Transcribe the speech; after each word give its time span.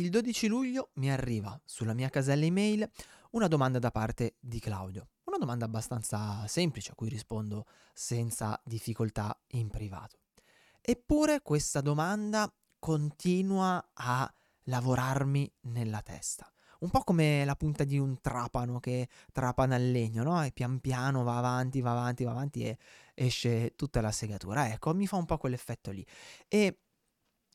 il 0.00 0.08
12 0.08 0.46
luglio 0.46 0.90
mi 0.94 1.10
arriva 1.10 1.60
sulla 1.66 1.92
mia 1.92 2.08
casella 2.08 2.46
email 2.46 2.90
una 3.32 3.48
domanda 3.48 3.78
da 3.78 3.90
parte 3.90 4.36
di 4.40 4.58
Claudio. 4.58 5.08
Una 5.24 5.36
domanda 5.36 5.66
abbastanza 5.66 6.46
semplice 6.46 6.92
a 6.92 6.94
cui 6.94 7.10
rispondo 7.10 7.66
senza 7.92 8.58
difficoltà 8.64 9.38
in 9.48 9.68
privato. 9.68 10.20
Eppure 10.80 11.42
questa 11.42 11.82
domanda 11.82 12.50
continua 12.78 13.90
a 13.92 14.32
lavorarmi 14.64 15.52
nella 15.64 16.00
testa. 16.00 16.50
Un 16.78 16.88
po' 16.88 17.00
come 17.00 17.44
la 17.44 17.54
punta 17.54 17.84
di 17.84 17.98
un 17.98 18.22
trapano 18.22 18.80
che 18.80 19.06
trapana 19.32 19.76
il 19.76 19.90
legno, 19.90 20.22
no? 20.22 20.42
E 20.42 20.50
pian 20.50 20.80
piano 20.80 21.22
va 21.24 21.36
avanti, 21.36 21.82
va 21.82 21.90
avanti, 21.90 22.24
va 22.24 22.30
avanti 22.30 22.64
e 22.64 22.78
esce 23.12 23.74
tutta 23.76 24.00
la 24.00 24.10
segatura. 24.10 24.72
Ecco, 24.72 24.94
mi 24.94 25.06
fa 25.06 25.16
un 25.16 25.26
po' 25.26 25.36
quell'effetto 25.36 25.90
lì. 25.90 26.04
E 26.48 26.78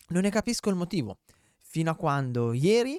non 0.09 0.21
ne 0.21 0.29
capisco 0.29 0.69
il 0.69 0.75
motivo. 0.75 1.17
Fino 1.75 1.91
a 1.91 1.95
quando 1.95 2.53
ieri 2.53 2.97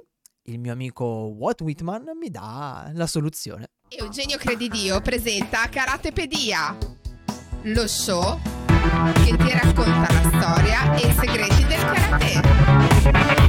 il 0.48 0.59
mio 0.59 0.70
amico 0.70 1.32
Walt 1.34 1.62
Whitman 1.62 2.10
mi 2.20 2.28
dà 2.28 2.91
la 2.92 3.06
soluzione. 3.06 3.70
Eugenio 3.88 4.37
Credidio 4.37 5.00
presenta 5.00 5.66
Karatepedia, 5.70 6.77
lo 7.62 7.86
show 7.88 8.38
che 9.24 9.34
ti 9.34 9.50
racconta 9.50 10.12
la 10.12 10.28
storia 10.28 10.95
e 10.95 11.09
i 11.09 11.12
segreti 11.14 11.64
del 11.64 11.84
karate. 11.86 13.47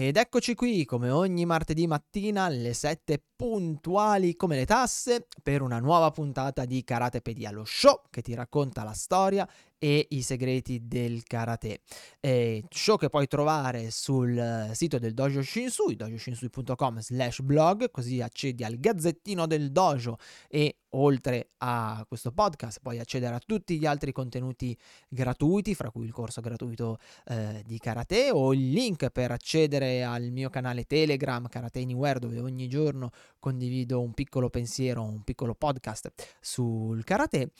Ed 0.00 0.16
eccoci 0.16 0.54
qui, 0.54 0.84
come 0.84 1.10
ogni 1.10 1.44
martedì 1.44 1.88
mattina 1.88 2.44
alle 2.44 2.72
7 2.72 3.20
puntuali 3.34 4.36
come 4.36 4.54
le 4.54 4.64
tasse, 4.64 5.26
per 5.42 5.60
una 5.60 5.80
nuova 5.80 6.12
puntata 6.12 6.64
di 6.64 6.84
Karatepedia, 6.84 7.50
lo 7.50 7.64
show 7.64 8.02
che 8.08 8.22
ti 8.22 8.32
racconta 8.32 8.84
la 8.84 8.92
storia 8.92 9.44
e 9.78 10.06
i 10.10 10.22
segreti 10.22 10.86
del 10.86 11.22
karate. 11.22 11.80
E 12.20 12.64
show 12.68 12.96
che 12.96 13.08
puoi 13.08 13.26
trovare 13.26 13.90
sul 13.90 14.70
sito 14.72 14.98
del 14.98 15.14
Dojo 15.14 15.42
Shinsui, 15.42 15.96
dojoshinsui.com 15.96 16.98
slash 16.98 17.40
blog, 17.40 17.90
così 17.90 18.20
accedi 18.20 18.64
al 18.64 18.78
gazzettino 18.78 19.46
del 19.46 19.70
dojo 19.70 20.18
e 20.48 20.78
oltre 20.92 21.50
a 21.58 22.04
questo 22.08 22.32
podcast 22.32 22.80
puoi 22.80 22.98
accedere 22.98 23.34
a 23.34 23.40
tutti 23.44 23.78
gli 23.78 23.86
altri 23.86 24.12
contenuti 24.12 24.76
gratuiti, 25.08 25.74
fra 25.74 25.90
cui 25.90 26.04
il 26.04 26.12
corso 26.12 26.40
gratuito 26.40 26.98
eh, 27.26 27.62
di 27.66 27.78
karate 27.78 28.30
o 28.30 28.52
il 28.52 28.70
link 28.70 29.10
per 29.10 29.30
accedere 29.30 30.02
al 30.02 30.30
mio 30.30 30.50
canale 30.50 30.84
Telegram 30.84 31.46
Karate 31.46 31.80
Anywhere 31.80 32.18
dove 32.18 32.40
ogni 32.40 32.68
giorno 32.68 33.10
condivido 33.38 34.00
un 34.00 34.12
piccolo 34.12 34.48
pensiero, 34.48 35.02
un 35.02 35.22
piccolo 35.22 35.54
podcast 35.54 36.12
sul 36.40 37.04
karate. 37.04 37.50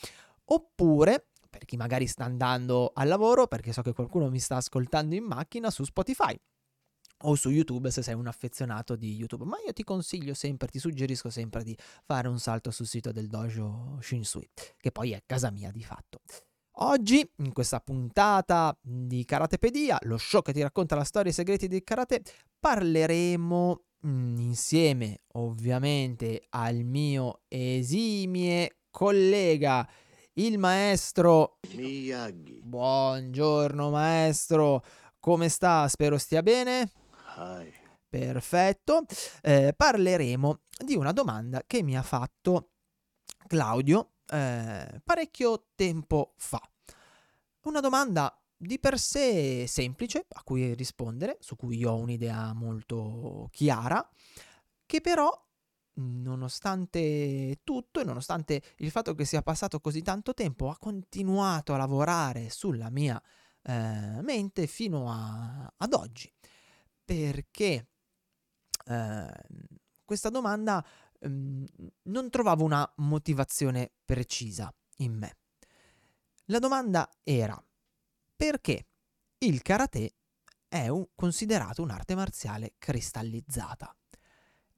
Oppure 0.51 1.27
per 1.49 1.65
chi 1.65 1.77
magari 1.77 2.07
sta 2.07 2.25
andando 2.25 2.93
al 2.95 3.09
lavoro, 3.09 3.47
perché 3.47 3.73
so 3.73 3.83
che 3.83 3.93
qualcuno 3.93 4.29
mi 4.29 4.39
sta 4.39 4.57
ascoltando 4.57 5.15
in 5.15 5.25
macchina 5.25 5.71
su 5.71 5.85
Spotify 5.85 6.39
o 7.23 7.35
su 7.35 7.51
YouTube 7.51 7.91
se 7.91 8.03
sei 8.03 8.15
un 8.15 8.27
affezionato 8.27 8.95
di 8.95 9.15
YouTube. 9.15 9.45
Ma 9.45 9.57
io 9.65 9.73
ti 9.73 9.83
consiglio 9.85 10.35
sempre, 10.35 10.69
ti 10.69 10.79
suggerisco 10.79 11.31
sempre 11.31 11.63
di 11.65 11.77
fare 12.05 12.29
un 12.29 12.39
salto 12.39 12.71
sul 12.71 12.87
sito 12.87 13.13
del 13.13 13.29
dojo 13.29 13.99
Shinsui, 14.01 14.49
che 14.77 14.93
poi 14.93 15.13
è 15.13 15.23
casa 15.27 15.51
mia 15.51 15.71
di 15.71 15.83
fatto. 15.83 16.21
Oggi, 16.81 17.29
in 17.39 17.53
questa 17.53 17.81
puntata 17.81 18.77
di 18.81 19.25
Karatepedia, 19.25 19.99
lo 20.03 20.17
show 20.17 20.43
che 20.43 20.53
ti 20.53 20.63
racconta 20.63 20.95
la 20.95 21.03
storia 21.03 21.31
e 21.31 21.33
i 21.33 21.37
segreti 21.37 21.67
del 21.67 21.83
karate, 21.83 22.23
parleremo 22.61 23.83
mh, 24.01 24.09
mm, 24.09 24.39
insieme 24.39 25.23
ovviamente 25.33 26.45
al 26.51 26.85
mio 26.85 27.41
esimie 27.49 28.77
collega 28.91 29.89
il 30.39 30.57
maestro 30.57 31.59
Miyagi. 31.75 32.61
Buongiorno 32.63 33.91
maestro, 33.91 34.85
come 35.19 35.49
sta? 35.49 35.89
Spero 35.89 36.17
stia 36.17 36.43
bene. 36.43 36.93
Hi. 37.37 37.73
Perfetto. 38.09 39.05
Eh, 39.43 39.75
parleremo 39.77 40.61
di 40.85 40.95
una 40.95 41.11
domanda 41.13 41.65
che 41.67 41.83
mi 41.83 41.97
ha 41.97 42.03
fatto 42.03 42.71
Claudio 43.49 44.13
eh, 44.29 45.01
parecchio 45.05 45.71
tempo 45.75 46.35
fa. 46.37 46.61
Una 47.63 47.81
domanda 47.81 48.33
di 48.57 48.79
per 48.79 48.97
sé 48.99 49.67
semplice 49.67 50.25
a 50.29 50.43
cui 50.45 50.73
rispondere, 50.75 51.39
su 51.41 51.57
cui 51.57 51.85
ho 51.85 51.97
un'idea 51.97 52.53
molto 52.55 53.49
chiara, 53.51 54.09
che 54.87 55.01
però 55.01 55.48
nonostante 55.99 57.61
tutto 57.65 58.01
e 58.01 58.05
nonostante 58.05 58.63
il 58.79 58.91
fatto 58.91 59.15
che 59.15 59.25
sia 59.25 59.43
passato 59.43 59.81
così 59.81 60.03
tanto 60.03 60.35
tempo, 60.35 60.71
ha 60.71 60.79
continuato 60.79 61.75
a 61.75 61.77
lavorare 61.77 62.51
sulla 62.51 62.91
mia 62.91 63.21
eh, 63.63 64.21
mente 64.23 64.67
fino 64.67 65.11
a, 65.11 65.73
ad 65.77 65.93
oggi. 65.93 66.33
Perché 67.05 67.89
eh, 68.85 69.33
questa 70.05 70.29
domanda 70.31 70.85
eh, 71.19 71.29
non 71.29 72.31
trovavo 72.31 72.65
una 72.65 72.91
motivazione 72.97 73.93
precisa 74.05 74.73
in 74.99 75.15
me. 75.15 75.37
La 76.47 76.59
domanda 76.59 77.11
era 77.23 77.63
perché 78.35 78.87
il 79.39 79.63
karate 79.63 80.15
è 80.69 80.89
un, 80.89 81.07
considerato 81.15 81.83
un'arte 81.83 82.15
marziale 82.15 82.75
cristallizzata. 82.79 83.95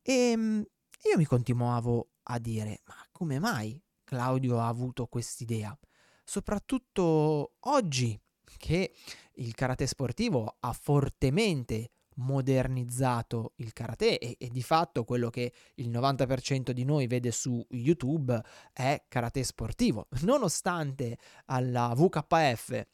E 0.03 0.65
io 1.05 1.17
mi 1.17 1.25
continuavo 1.25 2.11
a 2.25 2.39
dire, 2.39 2.83
ma 2.87 2.97
come 3.11 3.39
mai 3.39 3.81
Claudio 4.05 4.61
ha 4.61 4.69
avuto 4.69 5.07
quest'idea? 5.07 5.77
Soprattutto 6.25 7.55
oggi 7.61 8.21
che 8.59 8.95
il 9.35 9.55
karate 9.55 9.87
sportivo 9.87 10.57
ha 10.61 10.73
fortemente 10.73 11.91
modernizzato 12.17 13.53
il 13.57 13.73
karate 13.73 14.19
e, 14.19 14.37
e, 14.39 14.49
di 14.49 14.63
fatto 14.63 15.05
quello 15.05 15.31
che 15.31 15.53
il 15.77 15.91
90% 15.91 16.71
di 16.73 16.85
noi 16.85 17.07
vede 17.07 17.31
su 17.31 17.65
YouTube 17.71 18.39
è 18.73 19.05
karate 19.09 19.43
sportivo, 19.43 20.09
nonostante 20.23 21.17
alla 21.47 21.93
VKF 21.95 22.87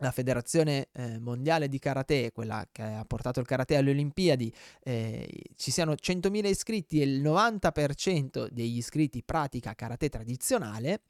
la 0.00 0.10
federazione 0.10 0.88
eh, 0.92 1.18
mondiale 1.18 1.68
di 1.68 1.78
karate, 1.78 2.32
quella 2.32 2.66
che 2.70 2.82
ha 2.82 3.04
portato 3.04 3.40
il 3.40 3.46
karate 3.46 3.76
alle 3.76 3.90
Olimpiadi, 3.90 4.52
eh, 4.82 5.28
ci 5.56 5.70
siano 5.70 5.92
100.000 5.92 6.46
iscritti 6.46 7.00
e 7.00 7.04
il 7.04 7.22
90% 7.22 8.48
degli 8.50 8.76
iscritti 8.76 9.22
pratica 9.22 9.74
karate 9.74 10.08
tradizionale, 10.08 11.02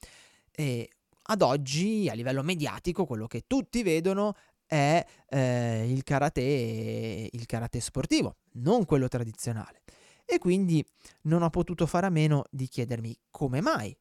e 0.51 0.89
ad 1.23 1.41
oggi 1.41 2.09
a 2.09 2.13
livello 2.13 2.43
mediatico 2.43 3.05
quello 3.05 3.27
che 3.27 3.43
tutti 3.47 3.83
vedono 3.83 4.35
è 4.65 5.03
eh, 5.29 5.91
il, 5.91 6.03
karate, 6.03 7.29
il 7.31 7.45
karate 7.45 7.79
sportivo, 7.79 8.37
non 8.53 8.85
quello 8.85 9.07
tradizionale. 9.07 9.81
E 10.25 10.37
quindi 10.37 10.85
non 11.23 11.41
ho 11.41 11.49
potuto 11.49 11.85
fare 11.85 12.05
a 12.05 12.09
meno 12.09 12.45
di 12.49 12.67
chiedermi 12.67 13.17
come 13.29 13.59
mai 13.59 13.95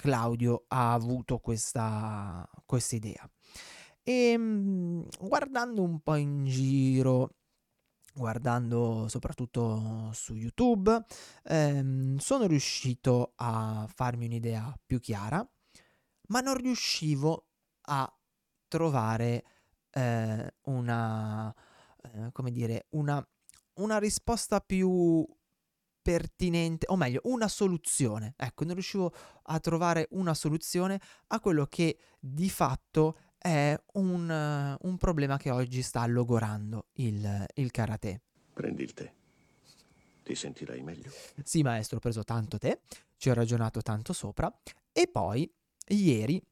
Claudio 0.00 0.64
ha 0.68 0.94
avuto 0.94 1.38
questa 1.38 2.48
idea. 2.90 3.28
E 4.10 4.32
ehm, 4.32 5.06
guardando 5.20 5.82
un 5.82 6.00
po' 6.00 6.16
in 6.16 6.44
giro, 6.44 7.36
guardando 8.12 9.06
soprattutto 9.06 10.10
su 10.12 10.34
YouTube, 10.34 11.04
ehm, 11.44 12.16
sono 12.16 12.46
riuscito 12.46 13.34
a 13.36 13.86
farmi 13.94 14.26
un'idea 14.26 14.76
più 14.84 14.98
chiara, 14.98 15.48
ma 16.28 16.40
non 16.40 16.56
riuscivo 16.56 17.46
a 17.82 18.12
trovare 18.66 19.44
eh, 19.92 20.54
una, 20.62 21.54
eh, 22.02 22.32
come 22.32 22.50
dire, 22.50 22.86
una, 22.90 23.24
una 23.74 23.98
risposta 24.00 24.58
più 24.60 25.24
pertinente, 26.02 26.86
o 26.88 26.96
meglio, 26.96 27.20
una 27.24 27.46
soluzione. 27.46 28.34
Ecco, 28.36 28.64
non 28.64 28.74
riuscivo 28.74 29.12
a 29.44 29.60
trovare 29.60 30.08
una 30.12 30.34
soluzione 30.34 31.00
a 31.28 31.38
quello 31.38 31.66
che 31.66 31.96
di 32.18 32.50
fatto 32.50 33.16
è 33.42 33.74
un, 33.94 34.76
un 34.78 34.96
problema 34.98 35.38
che 35.38 35.50
oggi 35.50 35.80
sta 35.80 36.04
logorando 36.06 36.88
il, 36.94 37.46
il 37.54 37.70
karate. 37.70 38.20
Prendi 38.52 38.82
il 38.82 38.92
tè. 38.92 39.10
Ti 40.22 40.34
sentirai 40.34 40.82
meglio. 40.82 41.10
Sì, 41.42 41.62
maestro, 41.62 41.96
ho 41.96 42.00
preso 42.00 42.22
tanto 42.22 42.58
tè, 42.58 42.78
ci 43.16 43.30
ho 43.30 43.34
ragionato 43.34 43.80
tanto 43.80 44.12
sopra 44.12 44.52
e 44.92 45.08
poi 45.08 45.50
ieri, 45.88 46.42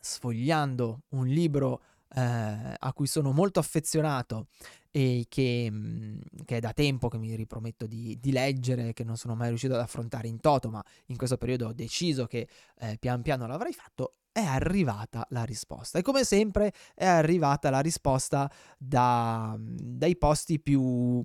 sfogliando 0.00 1.02
un 1.10 1.26
libro 1.26 1.82
eh, 2.14 2.74
a 2.78 2.92
cui 2.92 3.06
sono 3.06 3.32
molto 3.32 3.60
affezionato 3.60 4.48
e 4.90 5.26
che, 5.28 5.68
mm, 5.70 6.20
che, 6.44 6.56
è 6.56 6.60
da 6.60 6.72
tempo 6.72 7.08
che 7.08 7.18
mi 7.18 7.34
riprometto 7.34 7.86
di, 7.86 8.18
di, 8.20 8.32
leggere, 8.32 8.92
che 8.92 9.04
non 9.04 9.16
sono 9.16 9.34
mai 9.34 9.48
riuscito 9.48 9.74
ad 9.74 9.80
affrontare 9.80 10.28
in 10.28 10.40
toto, 10.40 10.70
ma 10.70 10.84
in 11.06 11.16
questo 11.16 11.36
periodo 11.36 11.68
ho 11.68 11.72
deciso 11.72 12.26
che 12.26 12.48
eh, 12.78 12.96
pian 12.98 13.22
piano 13.22 13.46
l'avrei 13.46 13.72
fatto, 13.72 14.14
è 14.32 14.40
arrivata 14.40 15.26
la 15.30 15.44
risposta. 15.44 15.98
E 15.98 16.02
come 16.02 16.24
sempre 16.24 16.72
è 16.94 17.06
arrivata 17.06 17.70
la 17.70 17.80
risposta 17.80 18.50
da, 18.78 19.56
dai 19.58 20.16
posti 20.16 20.60
più, 20.60 21.24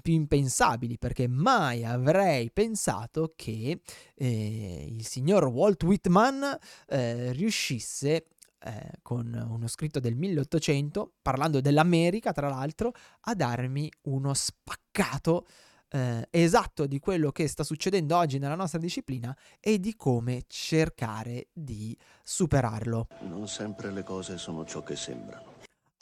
più, 0.00 0.12
impensabili, 0.12 0.98
perché 0.98 1.28
mai 1.28 1.84
avrei 1.84 2.50
pensato 2.50 3.32
che 3.36 3.80
eh, 4.14 4.86
il 4.88 5.06
signor 5.06 5.44
Walt 5.46 5.82
Whitman 5.82 6.58
eh, 6.88 7.32
riuscisse 7.32 8.26
eh, 8.62 8.98
con 9.02 9.46
uno 9.48 9.66
scritto 9.66 10.00
del 10.00 10.14
1800, 10.14 11.14
parlando 11.22 11.60
dell'America 11.60 12.32
tra 12.32 12.48
l'altro, 12.48 12.92
a 13.22 13.34
darmi 13.34 13.90
uno 14.02 14.34
spaccato 14.34 15.46
eh, 15.90 16.26
esatto 16.30 16.86
di 16.86 16.98
quello 16.98 17.32
che 17.32 17.48
sta 17.48 17.64
succedendo 17.64 18.16
oggi 18.16 18.38
nella 18.38 18.54
nostra 18.54 18.78
disciplina 18.78 19.36
e 19.58 19.80
di 19.80 19.96
come 19.96 20.44
cercare 20.46 21.48
di 21.52 21.96
superarlo. 22.22 23.08
Non 23.20 23.48
sempre 23.48 23.90
le 23.90 24.02
cose 24.02 24.38
sono 24.38 24.64
ciò 24.64 24.82
che 24.82 24.96
sembrano. 24.96 25.49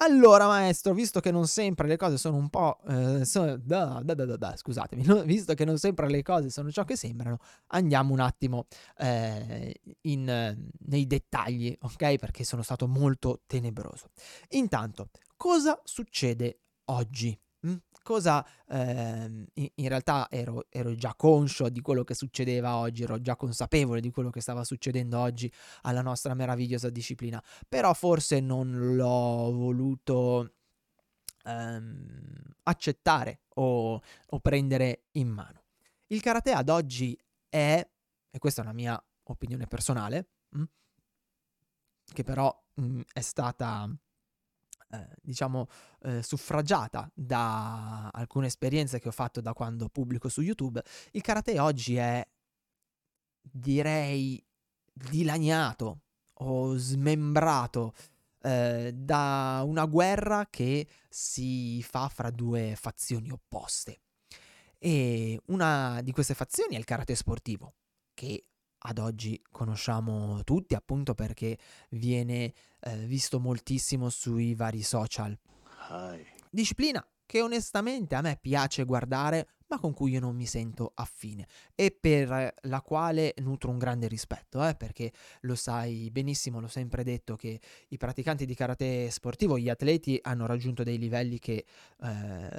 Allora, 0.01 0.47
maestro, 0.47 0.95
visto 0.95 1.19
che 1.19 1.33
non 1.33 1.49
sempre 1.49 1.89
le 1.89 1.97
cose 1.97 2.19
sono 2.19 2.37
un 2.37 2.49
po'. 2.51 2.79
Eh, 2.87 3.25
so, 3.25 3.57
da, 3.57 4.01
da, 4.05 4.15
da, 4.15 4.37
da, 4.37 4.57
scusatemi, 4.57 5.03
no? 5.05 5.23
visto 5.23 5.55
che 5.55 5.65
non 5.65 5.77
sempre 5.77 6.09
le 6.09 6.23
cose 6.23 6.51
sono 6.51 6.71
ciò 6.71 6.85
che 6.85 6.97
sembrano, 6.97 7.39
andiamo 7.69 8.13
un 8.13 8.21
attimo 8.21 8.67
eh, 8.97 9.75
in, 10.03 10.71
nei 10.87 11.07
dettagli, 11.07 11.77
ok? 11.81 12.17
Perché 12.17 12.45
sono 12.45 12.63
stato 12.63 12.87
molto 12.87 13.43
tenebroso. 13.47 14.11
Intanto, 14.51 15.11
cosa 15.37 15.81
succede 15.83 16.61
oggi? 16.87 17.37
Cosa 18.09 18.47
eh, 18.69 19.47
in, 19.53 19.89
realtà 19.89 20.29
ero, 20.31 20.65
ero, 20.71 20.95
già 20.95 21.15
conscio 21.15 21.69
di 21.69 21.83
quello 21.83 22.05
che 22.05 22.15
succedeva 22.15 22.77
oggi, 22.77 23.03
ero 23.03 23.21
già 23.21 23.37
consapevole 23.37 24.01
di 24.01 24.11
quello 24.11 24.31
che 24.31 24.41
stava 24.41 24.65
succedendo 24.65 25.19
oggi 25.19 25.53
alla 25.83 26.01
nostra 26.01 26.33
meravigliosa 26.33 26.89
disciplina, 26.89 27.43
però 27.69 27.93
forse 27.93 28.41
non 28.41 28.95
l'ho 28.97 29.53
voluto 29.53 30.55
ehm, 31.45 32.55
accettare 32.63 33.41
o, 33.57 34.01
o 34.29 34.41
prendere 34.41 35.03
in 35.13 35.29
mano. 35.29 35.65
Il 36.07 36.23
karate 36.23 36.53
ad 36.53 36.71
oggi 36.71 37.19
è, 37.49 37.87
e 38.31 38.39
questa 38.39 38.63
è 38.63 38.65
una 38.65 38.73
mia 38.73 39.03
opinione 39.25 39.67
personale, 39.67 40.29
mh, 40.49 40.63
che 42.11 42.23
però 42.23 42.65
mh, 42.75 43.01
è 43.13 43.21
stata 43.21 43.87
eh, 44.91 45.09
diciamo, 45.23 45.69
eh, 46.03 46.23
suffragiata 46.23 47.11
da 47.15 48.09
alcune 48.09 48.47
esperienze 48.47 48.99
che 48.99 49.09
ho 49.09 49.13
fatto 49.13 49.41
da 49.41 49.53
quando 49.53 49.89
pubblico 49.89 50.29
su 50.29 50.41
YouTube, 50.41 50.83
il 51.13 51.21
karate 51.21 51.59
oggi 51.59 51.97
è, 51.97 52.27
direi, 53.41 54.43
dilaniato 54.93 56.01
o 56.41 56.77
smembrato 56.77 57.95
eh, 58.43 58.93
da 58.95 59.63
una 59.65 59.85
guerra 59.87 60.47
che 60.49 60.87
si 61.09 61.83
fa 61.83 62.09
fra 62.09 62.31
due 62.31 62.75
fazioni 62.77 63.31
opposte. 63.31 64.01
E 64.79 65.41
una 65.47 66.01
di 66.03 66.13
queste 66.13 66.35
fazioni 66.35 66.77
è 66.77 66.79
il 66.79 66.85
karate 66.85 67.15
sportivo, 67.15 67.75
che 68.15 68.45
ad 68.79 68.99
oggi 68.99 69.41
conosciamo 69.51 70.43
tutti 70.45 70.75
appunto 70.75 71.15
perché 71.15 71.59
viene 71.91 72.53
eh, 72.81 72.97
visto 73.07 73.41
moltissimo 73.41 74.09
sui 74.09 74.55
vari 74.55 74.83
social. 74.83 75.37
Disciplina 76.51 77.07
che 77.27 77.43
onestamente 77.43 78.15
a 78.15 78.23
me 78.23 78.39
piace 78.41 78.85
guardare 78.85 79.49
ma 79.69 79.79
con 79.79 79.93
cui 79.93 80.13
io 80.13 80.21
non 80.21 80.35
mi 80.35 80.47
sento 80.47 80.93
affine 80.95 81.47
e 81.75 81.91
per 81.91 82.55
la 82.63 82.81
quale 82.81 83.35
nutro 83.39 83.71
un 83.71 83.79
grande 83.79 84.09
rispetto, 84.09 84.67
eh, 84.67 84.75
perché 84.75 85.13
lo 85.41 85.55
sai 85.55 86.11
benissimo, 86.11 86.59
l'ho 86.61 86.69
sempre 86.69 87.05
detto 87.05 87.37
che 87.37 87.61
i 87.89 87.97
praticanti 87.97 88.47
di 88.47 88.55
karate 88.55 89.11
sportivo, 89.11 89.59
gli 89.59 89.69
atleti 89.69 90.19
hanno 90.23 90.47
raggiunto 90.47 90.83
dei 90.83 90.99
livelli 90.99 91.39
che 91.39 91.67
eh, 92.03 92.59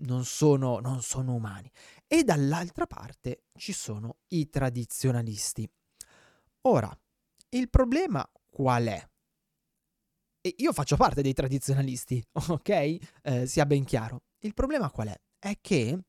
non, 0.00 0.24
sono, 0.24 0.80
non 0.80 1.00
sono 1.00 1.34
umani 1.34 1.70
e 2.12 2.24
dall'altra 2.24 2.88
parte 2.88 3.44
ci 3.56 3.72
sono 3.72 4.16
i 4.30 4.48
tradizionalisti. 4.48 5.70
Ora, 6.62 6.92
il 7.50 7.70
problema 7.70 8.28
qual 8.50 8.86
è? 8.86 9.08
E 10.40 10.54
io 10.58 10.72
faccio 10.72 10.96
parte 10.96 11.22
dei 11.22 11.32
tradizionalisti, 11.32 12.20
ok? 12.48 12.98
Eh, 13.22 13.46
sia 13.46 13.64
ben 13.64 13.84
chiaro. 13.84 14.22
Il 14.40 14.54
problema 14.54 14.90
qual 14.90 15.06
è? 15.06 15.20
È 15.38 15.56
che 15.60 16.00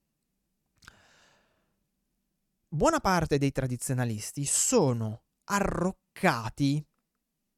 buona 2.67 2.99
parte 2.99 3.37
dei 3.37 3.51
tradizionalisti 3.51 4.43
sono 4.45 5.25
arroccati 5.43 6.83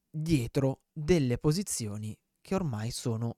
dietro 0.10 0.82
delle 0.92 1.38
posizioni 1.38 2.14
che 2.42 2.56
ormai 2.56 2.92
sono 2.92 3.38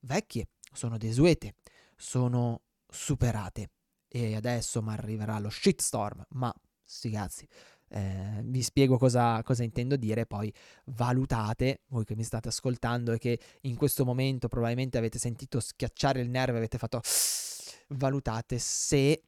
vecchie, 0.00 0.50
sono 0.70 0.98
desuete, 0.98 1.54
sono 1.96 2.64
superate 2.86 3.70
e 4.14 4.36
adesso 4.36 4.82
mi 4.82 4.92
arriverà 4.92 5.38
lo 5.38 5.48
shitstorm, 5.48 6.22
ma 6.30 6.54
sti 6.84 7.10
cazzi. 7.10 7.48
Eh, 7.88 8.42
vi 8.44 8.62
spiego 8.62 8.98
cosa, 8.98 9.42
cosa, 9.42 9.64
intendo 9.64 9.96
dire, 9.96 10.26
poi 10.26 10.52
valutate, 10.86 11.80
voi 11.88 12.04
che 12.04 12.14
mi 12.14 12.22
state 12.22 12.48
ascoltando 12.48 13.12
e 13.12 13.18
che 13.18 13.40
in 13.62 13.74
questo 13.74 14.04
momento 14.04 14.48
probabilmente 14.48 14.98
avete 14.98 15.18
sentito 15.18 15.60
schiacciare 15.60 16.20
il 16.20 16.28
nervo 16.28 16.58
avete 16.58 16.76
fatto 16.76 17.00
valutate 17.96 18.58
se 18.58 19.22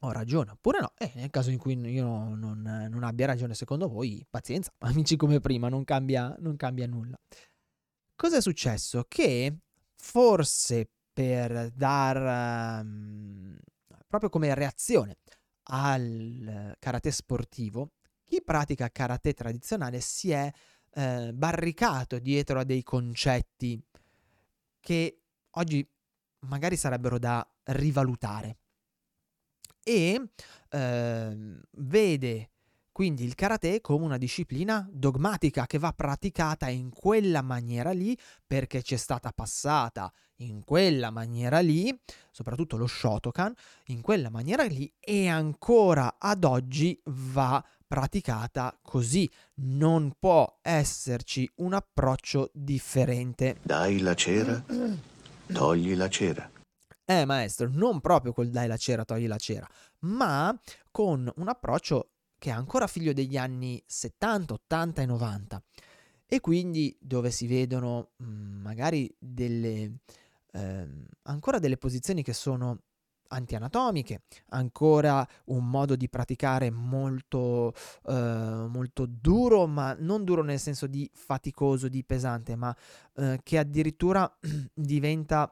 ho 0.00 0.12
ragione 0.12 0.52
oppure 0.52 0.80
no. 0.80 0.92
E 0.96 1.12
nel 1.16 1.28
caso 1.28 1.50
in 1.50 1.58
cui 1.58 1.78
io 1.78 2.04
non, 2.34 2.88
non, 2.90 3.02
abbia 3.02 3.26
ragione 3.26 3.54
secondo 3.54 3.86
voi, 3.86 4.26
pazienza, 4.30 4.72
amici 4.80 5.16
come 5.16 5.40
prima, 5.40 5.68
non 5.68 5.84
cambia, 5.84 6.34
non 6.38 6.56
cambia 6.56 6.86
nulla. 6.86 7.18
Cosa 8.16 8.38
è 8.38 8.40
successo? 8.40 9.04
Che 9.06 9.58
forse 9.94 10.88
per 11.12 11.70
dar 11.72 12.82
um, 12.82 13.58
proprio 14.10 14.28
come 14.28 14.52
reazione 14.54 15.18
al 15.70 16.76
karate 16.80 17.12
sportivo, 17.12 17.92
chi 18.24 18.42
pratica 18.42 18.90
karate 18.90 19.34
tradizionale 19.34 20.00
si 20.00 20.32
è 20.32 20.50
eh, 20.94 21.30
barricato 21.32 22.18
dietro 22.18 22.58
a 22.58 22.64
dei 22.64 22.82
concetti 22.82 23.80
che 24.80 25.20
oggi 25.50 25.88
magari 26.40 26.76
sarebbero 26.76 27.20
da 27.20 27.48
rivalutare. 27.64 28.58
E 29.84 30.30
eh, 30.70 31.60
vede 31.70 32.50
quindi 33.00 33.24
il 33.24 33.34
karate 33.34 33.80
come 33.80 34.04
una 34.04 34.18
disciplina 34.18 34.86
dogmatica 34.92 35.64
che 35.64 35.78
va 35.78 35.90
praticata 35.90 36.68
in 36.68 36.90
quella 36.90 37.40
maniera 37.40 37.92
lì 37.92 38.14
perché 38.46 38.82
c'è 38.82 38.98
stata 38.98 39.32
passata 39.32 40.12
in 40.40 40.62
quella 40.62 41.08
maniera 41.08 41.60
lì, 41.60 41.98
soprattutto 42.30 42.76
lo 42.76 42.86
Shotokan, 42.86 43.54
in 43.86 44.02
quella 44.02 44.28
maniera 44.28 44.64
lì 44.64 44.92
e 45.00 45.28
ancora 45.28 46.16
ad 46.18 46.44
oggi 46.44 47.00
va 47.04 47.64
praticata 47.86 48.78
così. 48.82 49.26
Non 49.62 50.12
può 50.18 50.58
esserci 50.60 51.50
un 51.54 51.72
approccio 51.72 52.50
differente. 52.52 53.60
Dai 53.62 54.00
la 54.00 54.14
cera, 54.14 54.62
togli 55.46 55.94
la 55.94 56.08
cera. 56.10 56.50
Eh 57.06 57.24
maestro, 57.24 57.70
non 57.72 58.00
proprio 58.00 58.34
col 58.34 58.50
dai 58.50 58.68
la 58.68 58.76
cera, 58.76 59.06
togli 59.06 59.26
la 59.26 59.38
cera, 59.38 59.66
ma 60.00 60.54
con 60.90 61.32
un 61.36 61.48
approccio 61.48 62.10
che 62.40 62.48
è 62.48 62.52
ancora 62.54 62.86
figlio 62.86 63.12
degli 63.12 63.36
anni 63.36 63.80
70, 63.86 64.54
80 64.54 65.02
e 65.02 65.06
90 65.06 65.62
e 66.26 66.40
quindi 66.40 66.96
dove 66.98 67.30
si 67.30 67.46
vedono 67.46 68.12
mm, 68.22 68.62
magari 68.62 69.14
delle, 69.18 69.98
ehm, 70.52 71.04
ancora 71.24 71.58
delle 71.58 71.76
posizioni 71.76 72.22
che 72.22 72.32
sono 72.32 72.78
antianatomiche, 73.28 74.22
ancora 74.48 75.26
un 75.46 75.68
modo 75.68 75.96
di 75.96 76.08
praticare 76.08 76.70
molto, 76.70 77.74
eh, 78.06 78.12
molto 78.68 79.06
duro, 79.06 79.66
ma 79.66 79.94
non 79.98 80.24
duro 80.24 80.42
nel 80.42 80.58
senso 80.58 80.86
di 80.86 81.08
faticoso, 81.12 81.88
di 81.88 82.02
pesante, 82.04 82.56
ma 82.56 82.74
eh, 83.16 83.38
che 83.42 83.58
addirittura 83.58 84.32
diventa 84.72 85.50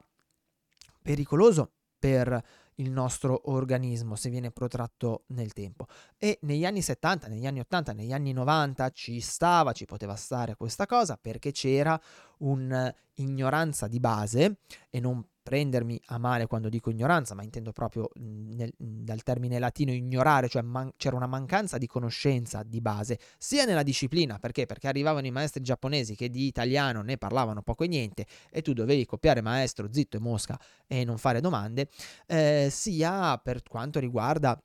pericoloso 1.02 1.70
per 1.98 2.42
il 2.78 2.90
nostro 2.90 3.50
organismo 3.50 4.16
se 4.16 4.30
viene 4.30 4.50
protratto 4.50 5.24
nel 5.28 5.52
tempo. 5.52 5.86
E 6.16 6.38
negli 6.42 6.64
anni 6.64 6.82
70, 6.82 7.28
negli 7.28 7.46
anni 7.46 7.60
80, 7.60 7.92
negli 7.92 8.12
anni 8.12 8.32
90 8.32 8.90
ci 8.90 9.20
stava, 9.20 9.72
ci 9.72 9.84
poteva 9.84 10.14
stare 10.16 10.56
questa 10.56 10.86
cosa 10.86 11.16
perché 11.20 11.52
c'era 11.52 12.00
un'ignoranza 12.38 13.86
di 13.86 14.00
base 14.00 14.58
e 14.90 15.00
non 15.00 15.24
prendermi 15.48 15.98
a 16.08 16.18
male 16.18 16.46
quando 16.46 16.68
dico 16.68 16.90
ignoranza, 16.90 17.34
ma 17.34 17.42
intendo 17.42 17.72
proprio 17.72 18.10
mhmm, 18.14 18.54
nel, 18.54 18.70
mhmm, 18.76 19.02
dal 19.04 19.22
termine 19.22 19.58
latino 19.58 19.92
ignorare, 19.92 20.46
cioè 20.48 20.60
man- 20.60 20.90
c'era 20.98 21.16
una 21.16 21.26
mancanza 21.26 21.78
di 21.78 21.86
conoscenza 21.86 22.62
di 22.62 22.82
base, 22.82 23.18
sia 23.38 23.64
nella 23.64 23.82
disciplina, 23.82 24.38
perché? 24.38 24.66
Perché 24.66 24.88
arrivavano 24.88 25.26
i 25.26 25.30
maestri 25.30 25.62
giapponesi 25.62 26.14
che 26.16 26.28
di 26.28 26.46
italiano 26.46 27.00
ne 27.00 27.16
parlavano 27.16 27.62
poco 27.62 27.84
e 27.84 27.88
niente 27.88 28.26
e 28.50 28.60
tu 28.60 28.74
dovevi 28.74 29.06
copiare 29.06 29.40
maestro 29.40 29.88
zitto 29.90 30.18
e 30.18 30.20
mosca 30.20 30.58
e 30.86 31.04
non 31.04 31.16
fare 31.16 31.40
domande, 31.40 31.88
eh, 32.26 32.68
sia 32.70 33.38
per 33.38 33.62
quanto 33.62 33.98
riguarda 34.00 34.60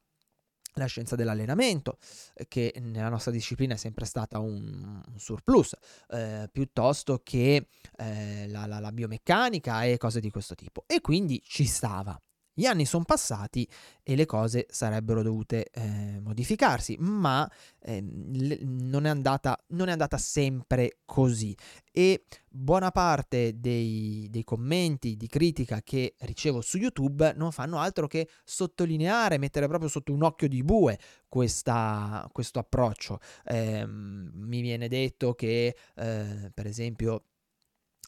la 0.74 0.86
scienza 0.86 1.16
dell'allenamento, 1.16 1.98
eh, 2.36 2.48
che 2.48 2.74
nella 2.80 3.10
nostra 3.10 3.32
disciplina 3.32 3.74
è 3.74 3.78
sempre 3.78 4.06
stata 4.06 4.40
un, 4.40 5.02
un 5.06 5.20
surplus, 5.20 5.76
eh, 6.10 6.50
piuttosto 6.52 7.22
che 7.24 7.68
eh, 7.98 8.48
la, 8.48 8.66
la, 8.66 8.80
la 8.80 8.92
biomeccanica 8.92 9.84
e 9.84 9.98
cose 9.98 10.20
di 10.20 10.30
questo 10.30 10.56
tipo. 10.56 10.84
E 10.88 11.02
quindi 11.02 11.42
ci 11.44 11.66
stava. 11.66 12.20
Gli 12.56 12.66
anni 12.66 12.86
sono 12.86 13.04
passati 13.04 13.68
e 14.04 14.16
le 14.16 14.28
cose 14.28 14.68
sarebbero 14.70 15.24
dovute 15.24 15.70
eh, 15.72 16.20
modificarsi, 16.22 16.96
ma 17.00 17.50
eh, 17.80 18.00
non, 18.02 19.06
è 19.06 19.10
andata, 19.10 19.58
non, 19.70 19.88
è 19.88 19.92
andata, 19.92 20.18
sempre 20.18 21.00
così. 21.04 21.58
E 21.92 22.26
buona 22.48 22.92
parte 22.92 23.60
dei, 23.60 24.28
dei, 24.30 24.44
commenti 24.44 25.18
di 25.18 25.28
critica 25.28 25.82
che 25.82 26.14
ricevo 26.20 26.62
su 26.62 26.78
YouTube 26.78 27.34
non 27.36 27.52
fanno 27.52 27.80
altro 27.80 28.06
che 28.06 28.30
sottolineare, 28.44 29.40
mettere 29.40 29.68
proprio 29.68 29.90
sotto 29.90 30.14
un 30.14 30.22
occhio 30.22 30.48
di 30.48 30.62
bue 30.62 31.00
questa, 31.28 32.30
questo 32.32 32.60
approccio. 32.60 33.20
Eh, 33.46 33.84
mi 33.88 34.62
viene 34.62 34.88
detto 34.88 35.34
che, 35.34 35.76
eh, 35.96 36.52
per 36.54 36.68
esempio, 36.68 37.24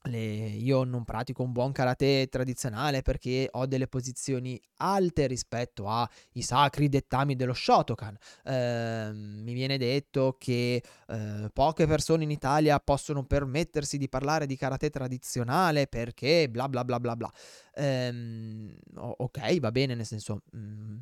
le, 0.05 0.17
io 0.17 0.83
non 0.83 1.03
pratico 1.03 1.43
un 1.43 1.51
buon 1.51 1.71
karate 1.71 2.27
tradizionale 2.29 3.01
perché 3.01 3.47
ho 3.51 3.65
delle 3.65 3.87
posizioni 3.87 4.59
alte 4.77 5.27
rispetto 5.27 5.87
ai 5.87 6.41
sacri 6.41 6.89
dettami 6.89 7.35
dello 7.35 7.53
Shotokan. 7.53 8.17
Eh, 8.43 9.11
mi 9.13 9.53
viene 9.53 9.77
detto 9.77 10.35
che 10.39 10.83
eh, 11.07 11.49
poche 11.53 11.87
persone 11.87 12.23
in 12.23 12.31
Italia 12.31 12.79
possono 12.79 13.25
permettersi 13.25 13.97
di 13.97 14.09
parlare 14.09 14.45
di 14.45 14.55
karate 14.55 14.89
tradizionale 14.89 15.87
perché 15.87 16.49
bla 16.49 16.69
bla 16.69 16.83
bla 16.83 16.99
bla 16.99 17.15
bla. 17.15 17.31
Eh, 17.73 18.75
ok, 18.95 19.59
va 19.59 19.71
bene, 19.71 19.95
nel 19.95 20.05
senso, 20.05 20.41
mm, 20.55 20.97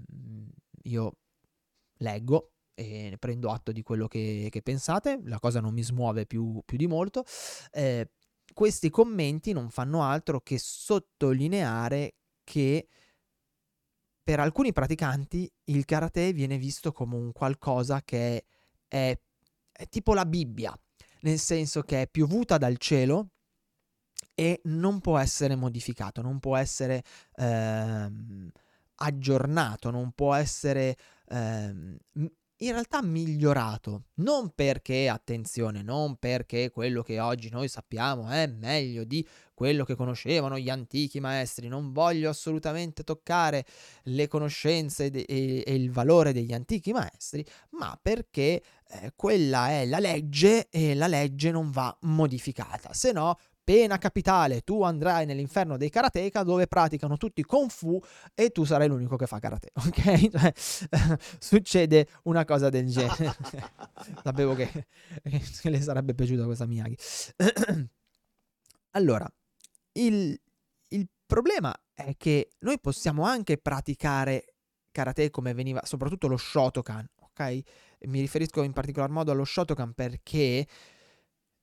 io 0.83 1.17
leggo, 1.97 2.53
e 2.75 3.09
ne 3.11 3.17
prendo 3.17 3.51
atto 3.51 3.71
di 3.71 3.83
quello 3.83 4.07
che, 4.07 4.47
che, 4.49 4.61
pensate, 4.61 5.19
la 5.25 5.39
cosa 5.39 5.59
non 5.59 5.73
mi 5.73 5.83
smuove 5.83 6.25
più, 6.25 6.61
più 6.65 6.77
di 6.77 6.87
molto, 6.87 7.23
eh, 7.71 8.09
questi 8.53 8.89
commenti 8.89 9.51
non 9.51 9.69
fanno 9.69 10.03
altro 10.03 10.41
che 10.41 10.57
sottolineare 10.57 12.15
che 12.43 12.87
per 14.23 14.39
alcuni 14.39 14.71
praticanti 14.71 15.51
il 15.65 15.83
karate 15.85 16.31
viene 16.31 16.57
visto 16.57 16.91
come 16.91 17.15
un 17.15 17.31
qualcosa 17.33 18.01
che 18.01 18.45
è, 18.87 19.19
è 19.71 19.89
tipo 19.89 20.13
la 20.13 20.25
Bibbia, 20.25 20.77
nel 21.21 21.39
senso 21.39 21.81
che 21.81 22.03
è 22.03 22.07
piovuta 22.07 22.57
dal 22.57 22.77
cielo 22.77 23.31
e 24.33 24.61
non 24.65 24.99
può 25.01 25.17
essere 25.17 25.55
modificato, 25.55 26.21
non 26.21 26.39
può 26.39 26.55
essere 26.55 27.03
ehm, 27.35 28.49
aggiornato, 28.95 29.91
non 29.91 30.11
può 30.13 30.33
essere 30.33 30.95
ehm, 31.27 31.97
in 32.65 32.71
realtà 32.71 33.01
migliorato, 33.01 34.05
non 34.15 34.51
perché, 34.55 35.09
attenzione, 35.09 35.81
non 35.81 36.15
perché 36.17 36.71
quello 36.71 37.01
che 37.01 37.19
oggi 37.19 37.49
noi 37.49 37.67
sappiamo 37.67 38.29
è 38.29 38.47
meglio 38.47 39.03
di 39.03 39.25
quello 39.53 39.83
che 39.83 39.95
conoscevano 39.95 40.57
gli 40.57 40.69
antichi 40.69 41.19
maestri, 41.19 41.67
non 41.67 41.91
voglio 41.91 42.29
assolutamente 42.29 43.03
toccare 43.03 43.65
le 44.03 44.27
conoscenze 44.27 45.09
de- 45.09 45.25
e-, 45.27 45.63
il 45.73 45.91
valore 45.91 46.33
degli 46.33 46.53
antichi 46.53 46.91
maestri, 46.91 47.45
ma 47.71 47.97
perché 48.01 48.61
eh, 48.87 49.13
quella 49.15 49.69
è 49.69 49.85
la 49.85 49.99
legge 49.99 50.69
e 50.69 50.95
la 50.95 51.07
legge 51.07 51.51
non 51.51 51.69
va 51.69 51.95
modificata, 52.01 52.93
se 52.93 53.11
no 53.11 53.37
pena 53.63 53.97
capitale, 53.97 54.61
tu 54.61 54.83
andrai 54.83 55.25
nell'inferno 55.25 55.77
dei 55.77 55.89
karateka 55.89 56.43
dove 56.43 56.67
praticano 56.67 57.17
tutti 57.17 57.43
kung 57.43 57.69
fu 57.69 57.99
e 58.33 58.49
tu 58.49 58.65
sarai 58.65 58.87
l'unico 58.87 59.15
che 59.15 59.27
fa 59.27 59.39
karate, 59.39 59.69
ok? 59.85 60.29
Cioè, 60.29 60.53
succede 61.39 62.07
una 62.23 62.45
cosa 62.45 62.69
del 62.69 62.87
genere. 62.87 63.35
Sapevo 64.23 64.53
che, 64.55 64.87
che, 65.23 65.69
le 65.69 65.81
sarebbe 65.81 66.13
piaciuta 66.13 66.45
questa 66.45 66.65
Miyagi. 66.65 66.97
allora, 68.91 69.27
il, 69.93 70.39
il 70.89 71.07
problema 71.25 71.73
è 71.93 72.15
che 72.17 72.49
noi 72.59 72.79
possiamo 72.79 73.23
anche 73.23 73.57
praticare 73.57 74.45
karate 74.91 75.29
come 75.29 75.53
veniva, 75.53 75.81
soprattutto 75.85 76.27
lo 76.27 76.37
Shotokan, 76.37 77.07
ok? 77.21 77.61
Mi 78.05 78.19
riferisco 78.19 78.61
in 78.63 78.73
particolar 78.73 79.09
modo 79.09 79.31
allo 79.31 79.45
Shotokan 79.45 79.93
perché 79.93 80.67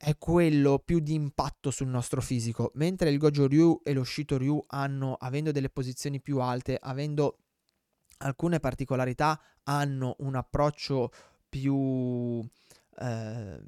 è 0.03 0.17
quello 0.17 0.79
più 0.79 0.99
di 0.99 1.13
impatto 1.13 1.71
sul 1.71 1.89
nostro 1.89 2.23
fisico, 2.23 2.71
mentre 2.77 3.11
il 3.11 3.19
Gojo 3.19 3.47
Ryu 3.47 3.83
e 3.85 3.93
lo 3.93 4.03
Shito 4.03 4.39
Ryu 4.39 4.65
hanno, 4.69 5.13
avendo 5.13 5.53
delle 5.53 5.69
posizioni 5.69 6.23
più 6.23 6.41
alte, 6.41 6.79
avendo 6.81 7.37
alcune 8.21 8.61
particolarità, 8.61 9.39
hanno 9.65 10.17
un 10.21 10.37
approccio 10.37 11.11
più 11.47 12.43
eh, 12.99 13.63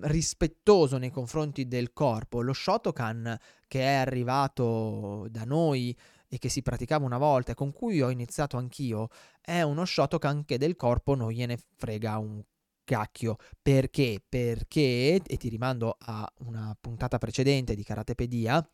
rispettoso 0.00 0.98
nei 0.98 1.10
confronti 1.10 1.68
del 1.68 1.92
corpo. 1.92 2.42
Lo 2.42 2.52
Shotokan 2.52 3.38
che 3.68 3.80
è 3.80 3.94
arrivato 3.94 5.28
da 5.30 5.44
noi 5.44 5.96
e 6.26 6.38
che 6.38 6.48
si 6.48 6.62
praticava 6.62 7.04
una 7.04 7.18
volta 7.18 7.54
con 7.54 7.72
cui 7.72 8.02
ho 8.02 8.10
iniziato 8.10 8.56
anch'io, 8.56 9.06
è 9.40 9.62
uno 9.62 9.84
Shotokan 9.84 10.44
che 10.44 10.58
del 10.58 10.74
corpo 10.74 11.14
non 11.14 11.30
gliene 11.30 11.56
frega 11.76 12.18
un 12.18 12.42
cacchio. 12.84 13.36
Perché? 13.60 14.22
Perché, 14.28 15.20
e 15.26 15.36
ti 15.36 15.48
rimando 15.48 15.96
a 15.98 16.30
una 16.40 16.76
puntata 16.80 17.18
precedente 17.18 17.74
di 17.74 17.82
Karatepedia, 17.82 18.66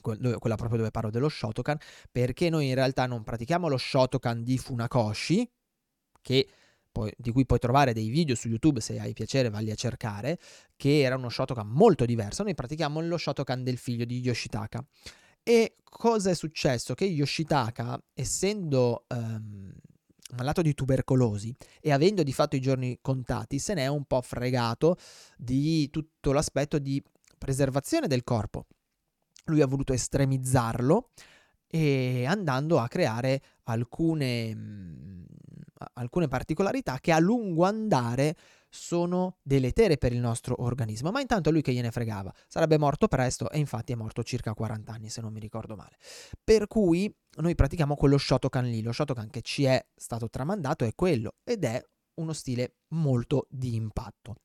quella 0.00 0.56
proprio 0.56 0.78
dove 0.78 0.90
parlo 0.90 1.10
dello 1.10 1.28
Shotokan, 1.28 1.78
perché 2.10 2.50
noi 2.50 2.68
in 2.68 2.74
realtà 2.74 3.06
non 3.06 3.22
pratichiamo 3.22 3.68
lo 3.68 3.76
Shotokan 3.76 4.42
di 4.42 4.58
Funakoshi, 4.58 5.50
che 6.20 6.48
di 7.16 7.30
cui 7.30 7.46
puoi 7.46 7.60
trovare 7.60 7.92
dei 7.92 8.08
video 8.08 8.34
su 8.34 8.48
YouTube 8.48 8.80
se 8.80 8.98
hai 8.98 9.12
piacere, 9.12 9.50
valli 9.50 9.70
a 9.70 9.76
cercare, 9.76 10.38
che 10.74 11.00
era 11.00 11.14
uno 11.14 11.28
Shotokan 11.28 11.68
molto 11.68 12.04
diverso. 12.04 12.42
Noi 12.42 12.54
pratichiamo 12.54 13.00
lo 13.00 13.16
Shotokan 13.16 13.62
del 13.62 13.76
figlio 13.76 14.04
di 14.04 14.18
Yoshitaka. 14.20 14.84
E 15.44 15.76
cosa 15.84 16.30
è 16.30 16.34
successo? 16.34 16.94
Che 16.94 17.04
Yoshitaka, 17.04 18.02
essendo 18.14 19.04
um, 19.08 19.72
malato 20.36 20.62
di 20.62 20.74
tubercolosi 20.74 21.54
e 21.80 21.92
avendo 21.92 22.22
di 22.22 22.32
fatto 22.32 22.56
i 22.56 22.60
giorni 22.60 22.98
contati, 23.00 23.58
se 23.58 23.74
n'è 23.74 23.86
un 23.86 24.04
po' 24.04 24.20
fregato 24.20 24.96
di 25.36 25.88
tutto 25.90 26.32
l'aspetto 26.32 26.78
di 26.78 27.02
preservazione 27.36 28.06
del 28.06 28.24
corpo. 28.24 28.66
Lui 29.44 29.62
ha 29.62 29.66
voluto 29.66 29.92
estremizzarlo 29.92 31.10
e 31.66 32.24
andando 32.26 32.78
a 32.78 32.88
creare 32.88 33.42
alcune, 33.64 34.54
mh, 34.54 35.24
alcune 35.94 36.28
particolarità 36.28 36.98
che 37.00 37.12
a 37.12 37.18
lungo 37.18 37.64
andare 37.64 38.36
sono 38.68 39.38
deletere 39.42 39.96
per 39.96 40.12
il 40.12 40.20
nostro 40.20 40.62
organismo, 40.62 41.10
ma 41.10 41.20
intanto 41.20 41.50
lui 41.50 41.62
che 41.62 41.72
gliene 41.72 41.90
fregava, 41.90 42.32
sarebbe 42.46 42.78
morto 42.78 43.08
presto 43.08 43.50
e 43.50 43.58
infatti 43.58 43.92
è 43.92 43.96
morto 43.96 44.22
circa 44.22 44.52
40 44.52 44.92
anni 44.92 45.08
se 45.08 45.20
non 45.20 45.32
mi 45.32 45.40
ricordo 45.40 45.74
male. 45.74 45.96
Per 46.42 46.66
cui 46.66 47.12
noi 47.36 47.54
pratichiamo 47.54 47.96
quello 47.96 48.18
Shotokan 48.18 48.64
lì, 48.64 48.82
lo 48.82 48.92
Shotokan 48.92 49.30
che 49.30 49.40
ci 49.42 49.64
è 49.64 49.84
stato 49.94 50.28
tramandato 50.28 50.84
è 50.84 50.92
quello 50.94 51.36
ed 51.44 51.64
è 51.64 51.82
uno 52.14 52.32
stile 52.32 52.76
molto 52.88 53.46
di 53.48 53.74
impatto. 53.74 54.36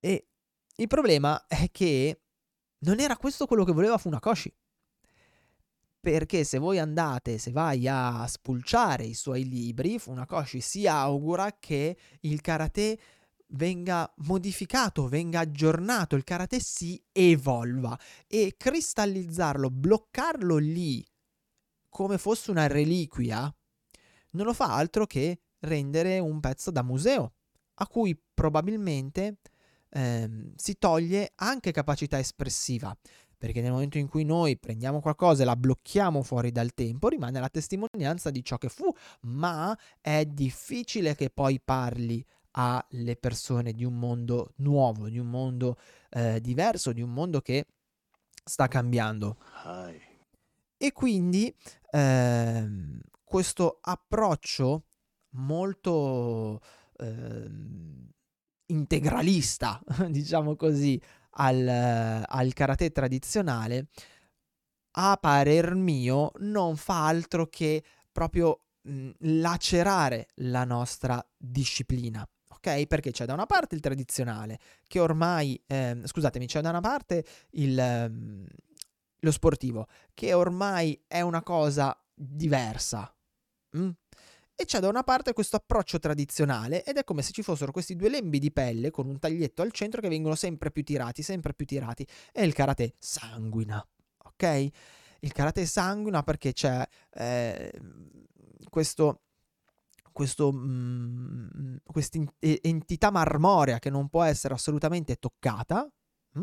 E 0.00 0.28
il 0.76 0.86
problema 0.86 1.46
è 1.46 1.70
che 1.70 2.22
non 2.78 2.98
era 3.00 3.16
questo 3.16 3.46
quello 3.46 3.64
che 3.64 3.72
voleva 3.72 3.98
Funakoshi 3.98 4.52
perché 6.00 6.44
se 6.44 6.58
voi 6.58 6.78
andate, 6.78 7.36
se 7.36 7.50
vai 7.50 7.86
a 7.86 8.26
spulciare 8.26 9.04
i 9.04 9.14
suoi 9.14 9.46
libri, 9.46 9.98
Funakoshi 9.98 10.60
si 10.60 10.86
augura 10.86 11.56
che 11.58 11.96
il 12.20 12.40
karate 12.40 12.98
venga 13.48 14.10
modificato, 14.18 15.08
venga 15.08 15.40
aggiornato, 15.40 16.16
il 16.16 16.24
karate 16.24 16.58
si 16.58 17.00
evolva. 17.12 17.98
E 18.26 18.54
cristallizzarlo, 18.56 19.70
bloccarlo 19.70 20.56
lì 20.56 21.04
come 21.90 22.16
fosse 22.16 22.50
una 22.50 22.66
reliquia, 22.66 23.54
non 24.30 24.46
lo 24.46 24.54
fa 24.54 24.74
altro 24.74 25.06
che 25.06 25.40
rendere 25.60 26.18
un 26.18 26.40
pezzo 26.40 26.70
da 26.70 26.82
museo, 26.82 27.34
a 27.74 27.86
cui 27.86 28.18
probabilmente 28.32 29.38
ehm, 29.90 30.52
si 30.54 30.78
toglie 30.78 31.32
anche 31.34 31.72
capacità 31.72 32.18
espressiva 32.18 32.96
perché 33.40 33.62
nel 33.62 33.72
momento 33.72 33.96
in 33.96 34.06
cui 34.06 34.22
noi 34.22 34.58
prendiamo 34.58 35.00
qualcosa 35.00 35.40
e 35.40 35.46
la 35.46 35.56
blocchiamo 35.56 36.22
fuori 36.22 36.52
dal 36.52 36.74
tempo, 36.74 37.08
rimane 37.08 37.40
la 37.40 37.48
testimonianza 37.48 38.28
di 38.28 38.44
ciò 38.44 38.58
che 38.58 38.68
fu, 38.68 38.92
ma 39.22 39.74
è 39.98 40.26
difficile 40.26 41.14
che 41.14 41.30
poi 41.30 41.58
parli 41.58 42.22
alle 42.50 43.16
persone 43.16 43.72
di 43.72 43.82
un 43.82 43.98
mondo 43.98 44.52
nuovo, 44.56 45.08
di 45.08 45.18
un 45.18 45.28
mondo 45.28 45.78
eh, 46.10 46.38
diverso, 46.42 46.92
di 46.92 47.00
un 47.00 47.14
mondo 47.14 47.40
che 47.40 47.64
sta 48.44 48.68
cambiando. 48.68 49.38
E 50.76 50.92
quindi 50.92 51.54
eh, 51.92 52.68
questo 53.24 53.78
approccio 53.80 54.84
molto 55.30 56.60
eh, 56.98 57.50
integralista, 58.66 59.80
diciamo 60.10 60.56
così, 60.56 61.00
al, 61.30 62.24
al 62.26 62.52
karate 62.52 62.90
tradizionale, 62.90 63.88
a 64.92 65.16
parer 65.20 65.74
mio, 65.74 66.32
non 66.38 66.76
fa 66.76 67.06
altro 67.06 67.46
che 67.46 67.84
proprio 68.10 68.64
mh, 68.82 69.10
lacerare 69.20 70.28
la 70.36 70.64
nostra 70.64 71.24
disciplina. 71.36 72.26
Ok? 72.48 72.86
Perché 72.86 73.10
c'è 73.10 73.24
da 73.24 73.32
una 73.32 73.46
parte 73.46 73.74
il 73.74 73.80
tradizionale, 73.80 74.58
che 74.86 74.98
ormai, 75.00 75.60
eh, 75.66 76.00
scusatemi, 76.04 76.46
c'è 76.46 76.60
da 76.60 76.70
una 76.70 76.80
parte 76.80 77.24
il, 77.52 77.78
ehm, 77.78 78.46
lo 79.20 79.30
sportivo, 79.30 79.86
che 80.14 80.34
ormai 80.34 81.02
è 81.06 81.20
una 81.20 81.42
cosa 81.42 81.96
diversa. 82.14 83.14
Mm? 83.76 83.90
E 84.60 84.66
c'è 84.66 84.78
da 84.78 84.88
una 84.88 85.02
parte 85.02 85.32
questo 85.32 85.56
approccio 85.56 85.98
tradizionale 85.98 86.84
ed 86.84 86.98
è 86.98 87.02
come 87.02 87.22
se 87.22 87.32
ci 87.32 87.40
fossero 87.40 87.72
questi 87.72 87.96
due 87.96 88.10
lembi 88.10 88.38
di 88.38 88.52
pelle 88.52 88.90
con 88.90 89.06
un 89.06 89.18
taglietto 89.18 89.62
al 89.62 89.72
centro 89.72 90.02
che 90.02 90.08
vengono 90.10 90.34
sempre 90.34 90.70
più 90.70 90.84
tirati, 90.84 91.22
sempre 91.22 91.54
più 91.54 91.64
tirati. 91.64 92.06
E 92.30 92.44
il 92.44 92.52
karate 92.52 92.92
sanguina, 92.98 93.82
ok? 94.18 94.68
Il 95.20 95.32
karate 95.32 95.64
sanguina 95.64 96.22
perché 96.22 96.52
c'è 96.52 96.86
eh, 97.12 97.72
questo 98.68 99.22
questo, 100.12 100.52
mm, 100.52 101.76
questa 101.82 102.18
entità 102.38 103.10
marmorea 103.10 103.78
che 103.78 103.88
non 103.88 104.10
può 104.10 104.24
essere 104.24 104.52
assolutamente 104.52 105.16
toccata. 105.16 105.90
Mm? 106.38 106.42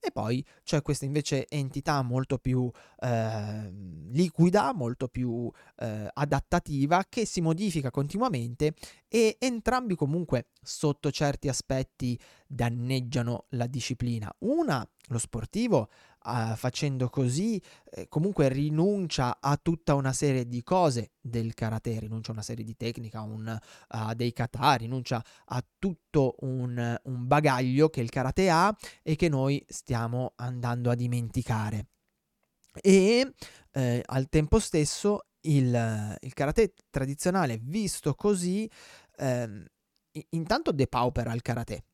E 0.00 0.10
poi 0.12 0.44
c'è 0.62 0.82
questa 0.82 1.04
invece 1.04 1.46
entità 1.48 2.02
molto 2.02 2.38
più 2.38 2.70
eh, 3.00 3.72
liquida, 4.10 4.72
molto 4.72 5.08
più 5.08 5.50
eh, 5.78 6.08
adattativa, 6.12 7.04
che 7.08 7.26
si 7.26 7.40
modifica 7.40 7.90
continuamente 7.90 8.74
e 9.08 9.36
entrambi 9.38 9.94
comunque 9.94 10.48
sotto 10.62 11.10
certi 11.10 11.48
aspetti 11.48 12.18
danneggiano 12.46 13.46
la 13.50 13.66
disciplina. 13.66 14.32
Una, 14.40 14.86
lo 15.08 15.18
sportivo, 15.18 15.88
uh, 16.26 16.54
facendo 16.56 17.08
così 17.08 17.62
eh, 17.90 18.08
comunque 18.08 18.48
rinuncia 18.48 19.38
a 19.40 19.56
tutta 19.56 19.94
una 19.94 20.12
serie 20.12 20.46
di 20.46 20.62
cose 20.62 21.12
del 21.20 21.54
karate, 21.54 21.98
rinuncia 22.00 22.30
a 22.30 22.34
una 22.34 22.42
serie 22.42 22.64
di 22.64 22.76
tecnica, 22.76 23.22
un, 23.22 23.58
uh, 23.88 24.14
dei 24.14 24.32
kata, 24.32 24.74
rinuncia 24.74 25.24
a 25.46 25.64
tutto 25.78 26.34
un, 26.40 26.98
un 27.04 27.26
bagaglio 27.26 27.88
che 27.88 28.00
il 28.00 28.10
karate 28.10 28.50
ha 28.50 28.76
e 29.02 29.16
che 29.16 29.28
noi 29.28 29.64
stiamo 29.68 30.32
andando 30.36 30.90
a 30.90 30.94
dimenticare. 30.94 31.86
E 32.80 33.32
eh, 33.70 34.02
al 34.04 34.28
tempo 34.28 34.58
stesso 34.58 35.28
il, 35.42 36.18
il, 36.20 36.34
karate 36.34 36.74
tradizionale 36.90 37.58
visto 37.62 38.14
così 38.14 38.68
eh, 39.16 39.64
intanto 40.30 40.72
depaupera 40.72 41.32
il 41.32 41.42
karate 41.42 41.84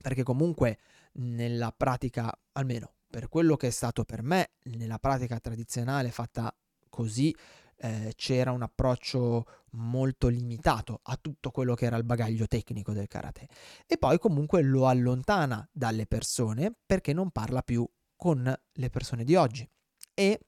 perché 0.00 0.22
comunque 0.22 0.78
nella 1.14 1.72
pratica 1.72 2.32
almeno 2.52 2.95
per 3.16 3.30
quello 3.30 3.56
che 3.56 3.68
è 3.68 3.70
stato 3.70 4.04
per 4.04 4.22
me 4.22 4.50
nella 4.64 4.98
pratica 4.98 5.40
tradizionale 5.40 6.10
fatta 6.10 6.54
così, 6.90 7.34
eh, 7.78 8.12
c'era 8.14 8.52
un 8.52 8.60
approccio 8.60 9.46
molto 9.70 10.28
limitato 10.28 11.00
a 11.02 11.16
tutto 11.18 11.50
quello 11.50 11.74
che 11.74 11.86
era 11.86 11.96
il 11.96 12.04
bagaglio 12.04 12.46
tecnico 12.46 12.92
del 12.92 13.06
karate. 13.06 13.48
E 13.86 13.96
poi 13.96 14.18
comunque 14.18 14.60
lo 14.60 14.86
allontana 14.86 15.66
dalle 15.72 16.04
persone 16.04 16.76
perché 16.84 17.14
non 17.14 17.30
parla 17.30 17.62
più 17.62 17.88
con 18.16 18.54
le 18.70 18.90
persone 18.90 19.24
di 19.24 19.34
oggi. 19.34 19.66
E 20.12 20.40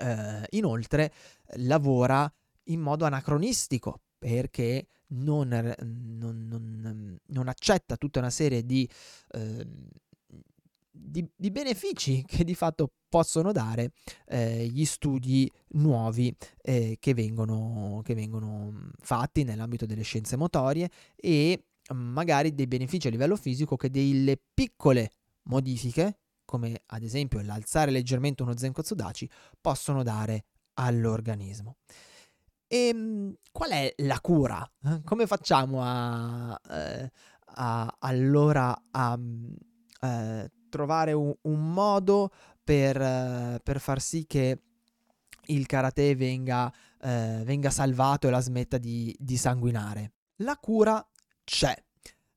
eh, 0.00 0.46
inoltre 0.50 1.14
lavora 1.60 2.30
in 2.64 2.80
modo 2.80 3.06
anacronistico 3.06 4.02
perché 4.18 4.86
non, 5.06 5.48
non, 5.48 6.46
non, 6.46 7.18
non, 7.24 7.48
accetta 7.48 7.96
tutta 7.96 8.18
una 8.18 8.30
serie 8.30 8.66
di 8.66 8.86
eh, 9.30 9.66
di, 10.96 11.28
di, 11.34 11.50
benefici 11.50 12.22
che 12.26 12.44
di 12.44 12.54
fatto 12.54 12.92
possono 13.08 13.50
dare 13.50 13.92
eh, 14.26 14.66
gli 14.66 14.84
studi 14.84 15.50
nuovi 15.70 16.34
eh, 16.62 16.96
che, 17.00 17.14
vengono, 17.14 18.00
che 18.04 18.14
vengono 18.14 18.90
fatti 19.00 19.42
nell'ambito 19.42 19.86
delle 19.86 20.02
scienze 20.02 20.36
motorie 20.36 20.88
e 21.16 21.64
magari 21.92 22.54
dei 22.54 22.66
benefici 22.66 23.08
a 23.08 23.10
livello 23.10 23.36
fisico 23.36 23.76
che 23.76 23.90
delle 23.90 24.40
piccole 24.54 25.10
modifiche, 25.44 26.18
come 26.44 26.82
ad 26.86 27.02
esempio 27.02 27.42
l'alzare 27.42 27.90
leggermente 27.90 28.42
uno 28.42 28.56
Zenkotsu 28.56 28.94
Dachi, 28.94 29.28
possono 29.60 30.02
dare 30.02 30.44
all'organismo. 30.74 31.76
E 32.66 32.88
ehm, 32.88 33.34
qual 33.52 33.70
è 33.70 33.94
la 33.98 34.20
cura? 34.20 34.68
Come 35.04 35.26
facciamo 35.26 35.80
a, 35.82 36.58
eh, 36.70 37.10
a 37.56 37.96
allora 37.98 38.82
a 38.90 39.18
eh, 40.00 40.50
trovare 40.74 41.12
un, 41.12 41.32
un 41.42 41.72
modo 41.72 42.32
per, 42.64 43.00
uh, 43.00 43.58
per, 43.62 43.78
far 43.78 44.00
sì 44.00 44.26
che 44.26 44.58
il 45.46 45.66
karate 45.66 46.16
venga, 46.16 46.66
uh, 46.66 47.44
venga 47.44 47.70
salvato 47.70 48.26
e 48.26 48.30
la 48.30 48.40
smetta 48.40 48.76
di, 48.78 49.14
di 49.16 49.36
sanguinare. 49.36 50.14
La 50.38 50.56
cura 50.56 51.06
c'è. 51.44 51.76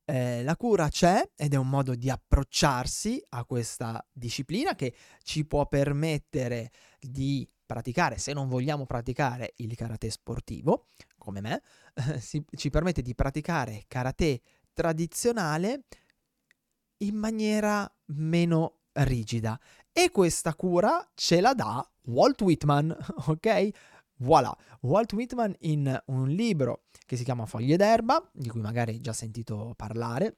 Eh, 0.09 0.41
la 0.43 0.55
cura 0.55 0.87
c'è 0.87 1.31
ed 1.35 1.53
è 1.53 1.57
un 1.57 1.67
modo 1.67 1.93
di 1.93 2.09
approcciarsi 2.09 3.21
a 3.29 3.43
questa 3.43 4.05
disciplina 4.13 4.73
che 4.73 4.93
ci 5.23 5.45
può 5.45 5.67
permettere 5.67 6.71
di 6.97 7.45
praticare, 7.65 8.17
se 8.17 8.31
non 8.31 8.47
vogliamo 8.47 8.85
praticare 8.85 9.53
il 9.57 9.75
karate 9.75 10.09
sportivo, 10.09 10.85
come 11.17 11.41
me, 11.41 11.61
eh, 11.95 12.19
si, 12.21 12.41
ci 12.55 12.69
permette 12.69 13.01
di 13.01 13.15
praticare 13.15 13.83
karate 13.87 14.39
tradizionale 14.73 15.83
in 16.99 17.15
maniera 17.15 17.91
meno 18.07 18.79
rigida. 18.93 19.59
E 19.91 20.11
questa 20.11 20.53
cura 20.55 21.07
ce 21.15 21.41
la 21.41 21.53
dà 21.53 21.87
Walt 22.05 22.41
Whitman, 22.41 22.95
ok? 23.27 23.69
Voilà, 24.19 24.55
Walt 24.81 25.13
Whitman 25.13 25.55
in 25.59 26.01
un 26.07 26.27
libro 26.29 26.85
che 27.05 27.15
si 27.15 27.23
chiama 27.23 27.45
Foglie 27.45 27.77
d'erba, 27.77 28.29
di 28.33 28.49
cui 28.49 28.61
magari 28.61 28.93
hai 28.93 29.01
già 29.01 29.13
sentito 29.13 29.73
parlare. 29.75 30.37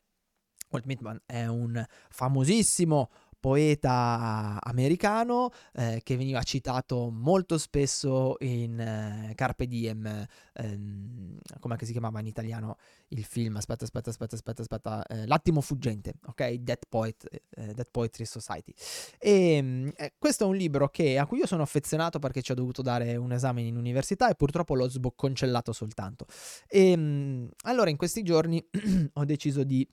Walt 0.69 0.85
Whitman 0.85 1.21
è 1.25 1.45
un 1.45 1.83
famosissimo 2.09 3.09
poeta 3.39 4.59
americano 4.61 5.49
eh, 5.73 6.01
che 6.03 6.17
veniva 6.17 6.41
citato 6.43 7.09
molto 7.09 7.57
spesso 7.57 8.35
in 8.39 8.79
eh, 8.79 9.33
Carpe 9.35 9.67
Diem, 9.67 10.25
ehm, 10.53 11.37
come 11.59 11.77
si 11.81 11.91
chiamava 11.91 12.19
in 12.19 12.27
italiano 12.27 12.77
il 13.09 13.23
film? 13.23 13.55
Aspetta, 13.55 13.85
aspetta, 13.85 14.09
aspetta, 14.09 14.35
aspetta, 14.35 14.61
aspetta, 14.61 15.05
eh, 15.05 15.25
L'attimo 15.25 15.61
fuggente, 15.61 16.13
ok? 16.25 16.53
Dead, 16.55 16.79
Poet, 16.87 17.27
eh, 17.31 17.73
Dead 17.73 17.87
Poetry 17.89 18.25
Society. 18.25 18.73
E 19.17 19.53
ehm, 19.53 19.91
eh, 19.95 20.13
questo 20.17 20.43
è 20.43 20.47
un 20.47 20.55
libro 20.55 20.89
che, 20.89 21.17
a 21.17 21.25
cui 21.25 21.39
io 21.39 21.47
sono 21.47 21.61
affezionato 21.61 22.19
perché 22.19 22.41
ci 22.41 22.51
ho 22.51 22.55
dovuto 22.55 22.81
dare 22.81 23.15
un 23.15 23.31
esame 23.31 23.61
in 23.61 23.77
università 23.77 24.29
e 24.29 24.35
purtroppo 24.35 24.75
l'ho 24.75 24.89
sbocconcellato 24.89 25.71
soltanto. 25.71 26.25
E 26.67 26.91
ehm, 26.91 27.49
allora 27.63 27.89
in 27.89 27.97
questi 27.97 28.23
giorni 28.23 28.63
ho 29.13 29.25
deciso 29.25 29.63
di 29.63 29.87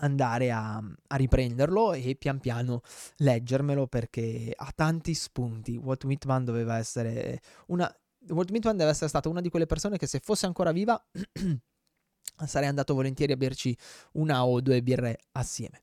andare 0.00 0.50
a, 0.50 0.76
a, 0.76 1.16
riprenderlo 1.16 1.92
e 1.92 2.16
pian 2.16 2.38
piano 2.38 2.82
leggermelo 3.16 3.86
perché 3.86 4.52
ha 4.54 4.72
tanti 4.74 5.14
spunti. 5.14 5.76
Walt 5.76 6.04
Whitman 6.04 6.44
doveva 6.44 6.76
essere 6.78 7.40
una... 7.66 7.92
Walt 8.28 8.50
Whitman 8.50 8.76
deve 8.76 8.90
essere 8.90 9.08
stata 9.08 9.28
una 9.28 9.40
di 9.40 9.48
quelle 9.48 9.66
persone 9.66 9.98
che 9.98 10.06
se 10.06 10.20
fosse 10.20 10.46
ancora 10.46 10.72
viva 10.72 11.00
sarei 12.44 12.68
andato 12.68 12.94
volentieri 12.94 13.32
a 13.32 13.36
berci 13.36 13.76
una 14.12 14.44
o 14.44 14.60
due 14.60 14.82
birre 14.82 15.18
assieme. 15.32 15.80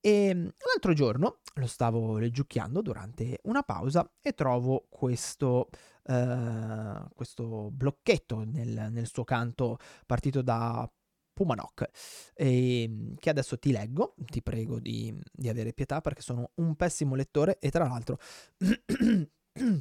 E 0.00 0.32
l'altro 0.32 0.92
giorno 0.92 1.38
lo 1.54 1.66
stavo 1.66 2.18
leggiucchiando 2.18 2.80
durante 2.80 3.40
una 3.44 3.62
pausa 3.62 4.08
e 4.20 4.34
trovo 4.34 4.86
questo, 4.88 5.68
uh, 6.04 7.08
questo 7.12 7.70
blocchetto 7.72 8.44
nel, 8.44 8.88
nel, 8.92 9.08
suo 9.08 9.24
canto 9.24 9.78
partito 10.06 10.42
da 10.42 10.88
Pumanok, 11.36 11.90
eh, 12.32 13.12
che 13.18 13.28
adesso 13.28 13.58
ti 13.58 13.70
leggo, 13.72 14.14
ti 14.24 14.40
prego 14.40 14.80
di, 14.80 15.14
di 15.30 15.50
avere 15.50 15.74
pietà 15.74 16.00
perché 16.00 16.22
sono 16.22 16.52
un 16.54 16.74
pessimo 16.76 17.14
lettore 17.14 17.58
e 17.58 17.68
tra 17.68 17.86
l'altro 17.86 18.18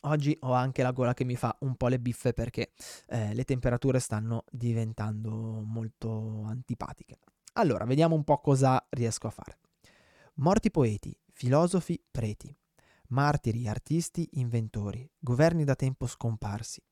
oggi 0.00 0.36
ho 0.40 0.52
anche 0.52 0.82
la 0.82 0.90
gola 0.90 1.14
che 1.14 1.22
mi 1.22 1.36
fa 1.36 1.56
un 1.60 1.76
po' 1.76 1.86
le 1.86 2.00
biffe 2.00 2.32
perché 2.32 2.72
eh, 3.06 3.32
le 3.32 3.44
temperature 3.44 4.00
stanno 4.00 4.42
diventando 4.50 5.30
molto 5.30 6.42
antipatiche. 6.46 7.20
Allora, 7.52 7.84
vediamo 7.84 8.16
un 8.16 8.24
po' 8.24 8.40
cosa 8.40 8.84
riesco 8.90 9.28
a 9.28 9.30
fare. 9.30 9.58
Morti 10.34 10.72
poeti, 10.72 11.16
filosofi, 11.30 12.02
preti, 12.10 12.52
martiri, 13.10 13.68
artisti, 13.68 14.28
inventori, 14.32 15.08
governi 15.16 15.62
da 15.62 15.76
tempo 15.76 16.08
scomparsi, 16.08 16.82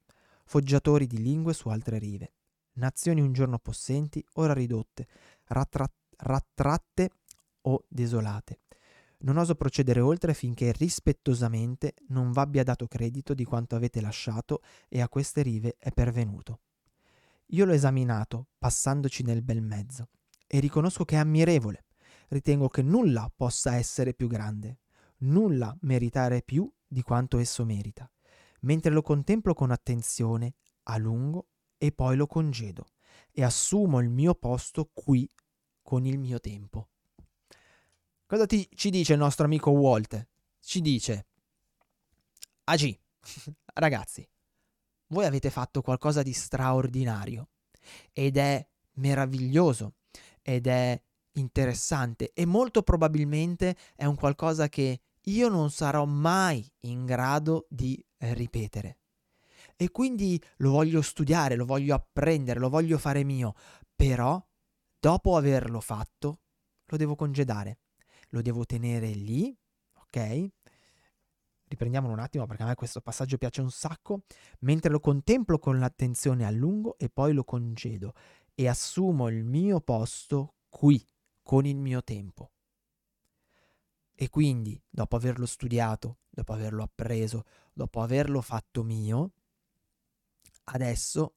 foggiatori 0.45 1.09
di 1.09 1.21
lingue 1.21 1.55
su 1.55 1.69
altre 1.71 1.99
rive, 1.99 2.35
nazioni 2.79 3.21
un 3.21 3.33
giorno 3.33 3.59
possenti, 3.59 4.25
ora 4.35 4.53
ridotte, 4.53 5.07
rattra- 5.47 5.91
rattratte 6.17 7.11
o 7.63 7.85
desolate. 7.89 8.61
Non 9.21 9.37
oso 9.37 9.55
procedere 9.55 10.01
oltre 10.01 10.33
finché 10.33 10.73
rispettosamente 10.73 11.95
non 12.09 12.33
v'abbia 12.33 12.63
dato 12.63 12.87
credito 12.87 13.35
di 13.35 13.45
quanto 13.45 13.77
avete 13.77 14.01
lasciato 14.01 14.63
e 14.89 15.01
a 15.01 15.09
queste 15.09 15.43
rive 15.43 15.77
è 15.79 15.91
pervenuto. 15.91 16.61
Io 17.53 17.65
l'ho 17.65 17.73
esaminato, 17.73 18.49
passandoci 18.59 19.23
nel 19.23 19.43
bel 19.43 19.63
mezzo, 19.63 20.09
e 20.47 20.61
riconosco 20.61 21.05
che 21.05 21.17
è 21.17 21.19
ammirevole. 21.19 21.85
Ritengo 22.29 22.69
che 22.69 22.83
nulla 22.83 23.31
possa 23.35 23.75
essere 23.75 24.15
più 24.15 24.29
grande, 24.29 24.79
nulla 25.19 25.77
meritare 25.81 26.43
più 26.43 26.71
di 26.87 27.03
quanto 27.03 27.39
esso 27.39 27.65
merita. 27.65 28.09
mentre 28.61 28.91
lo 28.91 29.03
contemplo 29.03 29.55
con 29.55 29.71
attenzione 29.71 30.55
a 30.85 30.97
lungo 30.97 31.47
e 31.79 31.93
poi 31.93 32.17
lo 32.17 32.27
congedo 32.27 32.87
e 33.33 33.43
assumo 33.43 34.01
il 34.01 34.11
mio 34.11 34.35
posto 34.35 34.91
qui 34.93 35.31
con 35.81 36.05
il 36.05 36.19
mio 36.19 36.41
tempo. 36.41 36.89
Cosa 38.27 38.45
ti, 38.45 38.69
ci 38.75 38.91
dice 38.91 39.15
il 39.15 39.19
nostro 39.19 39.47
amico 39.47 39.71
Walt? 39.71 40.29
Ci 40.61 40.81
dice, 40.81 41.27
AG, 42.65 42.99
ragazzi, 43.75 44.29
voi 45.09 45.25
avete 45.25 45.51
fatto 45.51 45.81
qualcosa 45.81 46.23
di 46.23 46.33
straordinario 46.33 47.49
ed 48.13 48.37
è 48.37 48.67
meraviglioso 48.95 49.95
ed 50.43 50.67
è 50.67 51.01
interessante 51.33 52.33
e 52.35 52.45
molto 52.45 52.83
probabilmente 52.83 53.77
è 53.95 54.05
un 54.05 54.17
qualcosa 54.17 54.69
che 54.69 55.01
io 55.23 55.49
non 55.49 55.71
sarò 55.71 56.05
mai 56.05 56.71
in 56.81 57.07
grado 57.07 57.67
di 57.71 58.05
ripetere. 58.19 58.98
E 59.81 59.93
quindi 59.93 60.43
lo 60.57 60.73
voglio 60.73 61.01
studiare, 61.03 61.55
lo 61.55 61.65
voglio 61.65 61.95
apprendere, 61.95 62.59
lo 62.59 62.69
voglio 62.69 62.99
fare 62.99 63.23
mio, 63.23 63.55
però 63.95 64.45
dopo 64.99 65.37
averlo 65.37 65.81
fatto 65.81 66.41
lo 66.87 66.97
devo 66.97 67.15
congedare, 67.15 67.79
lo 68.31 68.43
devo 68.43 68.65
tenere 68.65 69.11
lì, 69.11 69.57
ok? 69.95 70.49
Riprendiamolo 71.69 72.13
un 72.13 72.19
attimo 72.19 72.45
perché 72.47 72.65
a 72.65 72.67
me 72.67 72.75
questo 72.75 73.01
passaggio 73.01 73.39
piace 73.39 73.61
un 73.61 73.71
sacco, 73.71 74.23
mentre 74.63 74.91
lo 74.91 74.99
contemplo 74.99 75.61
con 75.61 75.79
l'attenzione 75.79 76.45
a 76.45 76.51
lungo 76.51 76.99
e 76.99 77.09
poi 77.09 77.33
lo 77.33 77.45
congedo 77.45 78.15
e 78.57 78.67
assumo 78.67 79.29
il 79.29 79.45
mio 79.45 79.81
posto 79.81 80.55
qui, 80.69 81.01
con 81.41 81.67
il 81.67 81.77
mio 81.77 82.03
tempo. 82.03 82.51
E 84.13 84.29
quindi, 84.29 84.83
dopo 84.91 85.15
averlo 85.15 85.47
studiato, 85.47 86.19
dopo 86.29 86.53
averlo 86.53 86.83
appreso, 86.83 87.45
dopo 87.73 88.01
averlo 88.01 88.41
fatto 88.41 88.83
mio, 88.83 89.35
adesso 90.73 91.35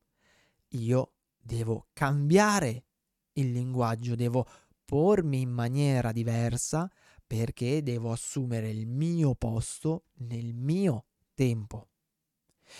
io 0.69 1.13
devo 1.37 1.87
cambiare 1.93 2.85
il 3.33 3.51
linguaggio, 3.51 4.15
devo 4.15 4.45
pormi 4.85 5.41
in 5.41 5.49
maniera 5.49 6.11
diversa 6.11 6.89
perché 7.25 7.81
devo 7.81 8.11
assumere 8.11 8.69
il 8.69 8.87
mio 8.87 9.35
posto 9.35 10.05
nel 10.15 10.53
mio 10.53 11.05
tempo. 11.33 11.87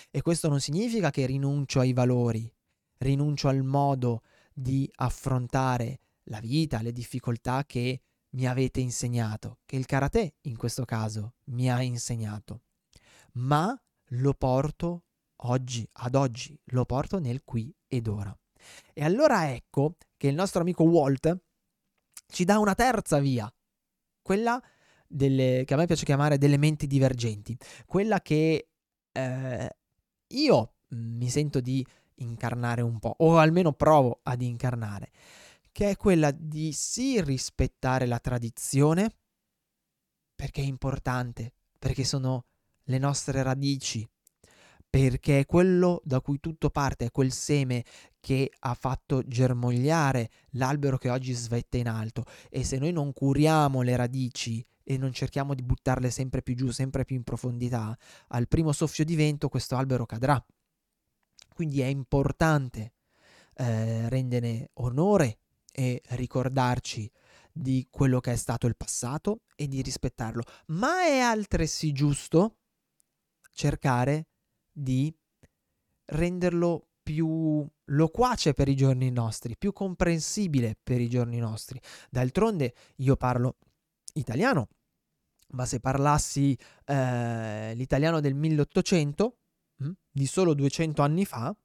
E 0.10 0.22
questo 0.22 0.48
non 0.50 0.60
significa 0.60 1.10
che 1.10 1.26
rinuncio 1.26 1.80
ai 1.80 1.94
valori, 1.94 2.54
rinuncio 2.98 3.48
al 3.48 3.64
modo 3.64 4.24
di 4.54 4.90
affrontare 4.96 6.00
la 6.26 6.40
vita, 6.40 6.82
le 6.82 6.92
difficoltà 6.92 7.66
che 7.66 8.02
mi 8.32 8.46
avete 8.46 8.80
insegnato, 8.80 9.60
che 9.66 9.76
il 9.76 9.86
karate 9.86 10.36
in 10.42 10.58
questo 10.58 10.86
caso 10.86 11.36
mi 11.46 11.70
ha 11.70 11.82
insegnato, 11.82 12.64
ma 13.34 13.78
lo 14.14 14.34
porto 14.34 15.06
oggi, 15.44 15.88
ad 15.94 16.16
oggi, 16.16 16.60
lo 16.66 16.86
porto 16.86 17.20
nel 17.20 17.44
qui 17.44 17.74
ed 17.88 18.08
ora. 18.08 18.36
E 18.94 19.04
allora 19.04 19.52
ecco 19.52 19.96
che 20.18 20.28
il 20.28 20.36
nostro 20.36 20.62
amico 20.62 20.84
Walt 20.84 21.40
ci 22.28 22.46
dà 22.46 22.60
una 22.60 22.76
terza 22.76 23.20
via, 23.20 23.52
quella 24.22 24.62
delle, 25.08 25.64
che 25.66 25.74
a 25.74 25.78
me 25.78 25.86
piace 25.86 26.06
chiamare 26.06 26.38
delle 26.38 26.58
menti 26.58 26.88
divergenti, 26.88 27.58
quella 27.86 28.22
che 28.22 28.70
eh, 29.12 29.76
io 30.28 30.74
mi 30.90 31.30
sento 31.30 31.60
di 31.60 31.86
incarnare 32.16 32.82
un 32.82 33.00
po', 33.00 33.16
o 33.18 33.38
almeno 33.38 33.74
provo 33.74 34.20
ad 34.24 34.42
incarnare, 34.42 35.12
che 35.72 35.92
è 35.92 35.98
quella 35.98 36.32
di 36.32 36.72
sì 36.72 37.22
rispettare 37.22 38.06
la 38.06 38.20
tradizione, 38.20 39.12
perché 40.36 40.62
è 40.62 40.66
importante, 40.66 41.54
perché 41.78 42.04
sono 42.04 42.46
le 42.86 42.98
nostre 42.98 43.44
radici, 43.44 44.08
perché 44.92 45.40
è 45.40 45.46
quello 45.46 46.02
da 46.04 46.20
cui 46.20 46.42
tutto 46.42 46.70
parte, 46.70 47.06
è 47.06 47.12
quel 47.12 47.32
seme 47.32 47.86
che 48.20 48.52
ha 48.60 48.74
fatto 48.74 49.24
germogliare 49.26 50.30
l'albero 50.52 50.98
che 50.98 51.10
oggi 51.10 51.32
svetta 51.32 51.78
in 51.78 51.88
alto 51.88 52.26
e 52.50 52.66
se 52.66 52.78
noi 52.78 52.92
non 52.92 53.14
curiamo 53.14 53.84
le 53.84 53.96
radici 53.96 54.64
e 54.84 54.98
non 54.98 55.14
cerchiamo 55.14 55.56
di 55.56 55.64
buttarle 55.64 56.10
sempre 56.10 56.42
più 56.42 56.56
giù, 56.56 56.72
sempre 56.72 57.06
più 57.06 57.16
in 57.16 57.24
profondità, 57.24 57.98
al 58.28 58.50
primo 58.50 58.74
soffio 58.74 59.06
di 59.06 59.16
vento 59.16 59.48
questo 59.48 59.78
albero 59.78 60.06
cadrà. 60.06 60.46
Quindi 61.54 61.80
è 61.80 61.86
importante 61.86 62.96
eh, 63.56 64.10
rendere 64.10 64.72
onore 64.74 65.40
e 65.72 66.02
ricordarci 66.10 67.10
di 67.54 67.88
quello 67.90 68.20
che 68.20 68.34
è 68.34 68.36
stato 68.36 68.68
il 68.68 68.76
passato 68.76 69.44
e 69.56 69.70
di 69.70 69.82
rispettarlo, 69.82 70.44
ma 70.68 71.06
è 71.06 71.20
altresì 71.20 71.94
giusto 71.94 72.58
cercare 73.54 74.31
di 74.72 75.14
renderlo 76.06 76.88
più 77.04 77.68
loquace 77.86 78.54
per 78.54 78.68
i 78.68 78.76
giorni 78.76 79.10
nostri, 79.12 79.58
più 79.58 79.74
comprensibile 79.74 80.78
per 80.82 81.02
i 81.02 81.10
giorni 81.10 81.40
nostri. 81.40 81.80
D'altronde 82.10 82.74
io 82.98 83.16
parlo 83.16 83.58
italiano, 84.14 84.70
ma 85.50 85.66
se 85.66 85.80
parlassi 85.80 86.58
eh, 86.86 87.74
l'italiano 87.76 88.20
del 88.20 88.34
1800, 88.34 89.38
mh, 89.78 89.86
hm, 89.86 89.92
di 90.12 90.26
solo 90.26 90.54
200 90.54 91.02
anni 91.02 91.26
fa, 91.26 91.56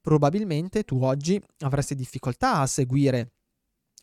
probabilmente 0.00 0.84
tu 0.84 1.02
oggi 1.02 1.40
avresti 1.60 1.94
difficoltà 1.94 2.58
a 2.58 2.66
seguire 2.66 3.32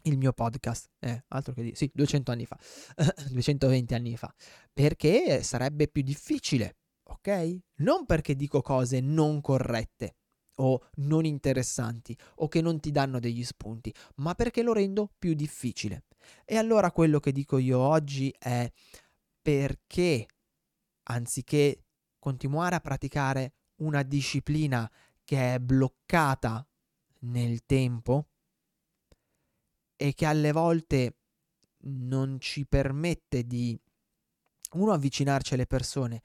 il 0.04 0.18
mio 0.18 0.34
podcast, 0.34 0.90
eh, 1.00 1.24
altro 1.30 1.54
che 1.54 1.64
di 1.64 1.76
sì, 1.76 1.90
200 1.94 2.32
anni 2.32 2.46
fa, 2.46 2.58
220 3.30 3.94
anni 3.94 4.18
fa, 4.18 4.34
perché 4.74 5.44
sarebbe 5.44 5.88
più 5.88 6.02
difficile 6.02 6.76
ok? 7.14 7.60
Non 7.76 8.06
perché 8.06 8.36
dico 8.36 8.62
cose 8.62 9.00
non 9.00 9.42
corrette 9.42 10.16
o 10.56 10.90
non 10.96 11.26
interessanti 11.26 12.18
o 12.36 12.48
che 12.48 12.62
non 12.62 12.80
ti 12.80 12.92
danno 12.92 13.20
degli 13.20 13.44
spunti, 13.44 13.94
ma 14.16 14.36
perché 14.36 14.62
lo 14.62 14.74
rendo 14.74 15.12
più 15.18 15.34
difficile. 15.34 16.06
E 16.46 16.58
allora 16.58 16.92
quello 16.92 17.20
che 17.20 17.32
dico 17.32 17.58
io 17.58 17.80
oggi 17.80 18.34
è 18.38 18.72
perché 19.42 20.26
anziché 21.04 21.84
continuare 22.20 22.76
a 22.76 22.80
praticare 22.80 23.54
una 23.78 24.04
disciplina 24.04 24.90
che 25.24 25.56
è 25.56 25.60
bloccata 25.60 26.66
nel 27.22 27.66
tempo 27.66 28.28
e 29.96 30.14
che 30.14 30.26
alle 30.26 30.52
volte 30.52 31.18
non 31.86 32.40
ci 32.40 32.66
permette 32.66 33.46
di 33.46 33.78
uno 34.74 34.92
avvicinarci 34.94 35.54
alle 35.54 35.68
persone, 35.68 36.22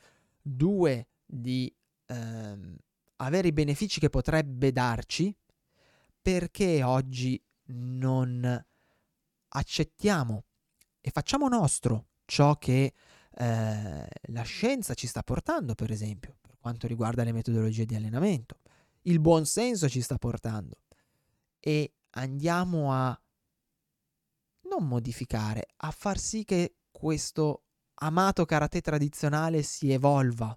due 0.57 1.09
di 1.25 1.75
ehm, 2.07 2.77
avere 3.17 3.49
i 3.49 3.53
benefici 3.53 4.01
che 4.01 4.11
potrebbe 4.11 4.73
darci, 4.73 5.35
perché 6.21 6.83
oggi 6.83 7.41
non 7.71 8.65
accettiamo 9.49 10.45
e 11.01 11.11
facciamo 11.11 11.49
nostro 11.49 12.09
ciò 12.25 12.57
che 12.57 12.93
eh, 13.31 14.09
la 14.09 14.43
scienza 14.43 14.95
ci 14.95 15.07
sta 15.07 15.23
portando, 15.23 15.75
per 15.75 15.91
esempio, 15.91 16.37
per 16.41 16.57
quanto 16.59 16.87
riguarda 16.87 17.25
le 17.25 17.33
metodologie 17.33 17.87
di 17.87 17.95
allenamento. 17.95 18.61
Il 19.03 19.21
buon 19.21 19.47
senso 19.47 19.89
ci 19.89 20.01
sta 20.01 20.19
portando 20.19 20.81
e 21.61 21.93
andiamo 22.11 22.93
a 22.93 23.19
non 24.63 24.87
modificare, 24.87 25.69
a 25.77 25.91
far 25.91 26.19
sì 26.19 26.45
che 26.45 26.75
questo 26.91 27.63
amato 28.01 28.45
karate 28.45 28.81
tradizionale 28.81 29.63
si 29.63 29.93
evolva. 29.93 30.57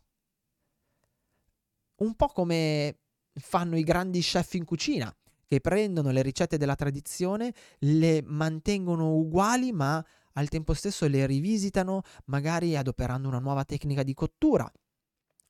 Un 1.95 2.15
po' 2.15 2.27
come 2.27 2.97
fanno 3.33 3.77
i 3.77 3.83
grandi 3.83 4.21
chef 4.21 4.53
in 4.55 4.65
cucina, 4.65 5.15
che 5.47 5.59
prendono 5.59 6.11
le 6.11 6.21
ricette 6.21 6.57
della 6.57 6.75
tradizione, 6.75 7.53
le 7.79 8.21
mantengono 8.23 9.15
uguali, 9.15 9.71
ma 9.71 10.03
al 10.33 10.49
tempo 10.49 10.73
stesso 10.73 11.07
le 11.07 11.25
rivisitano, 11.25 12.01
magari 12.25 12.75
adoperando 12.75 13.27
una 13.27 13.39
nuova 13.39 13.65
tecnica 13.65 14.03
di 14.03 14.13
cottura 14.13 14.71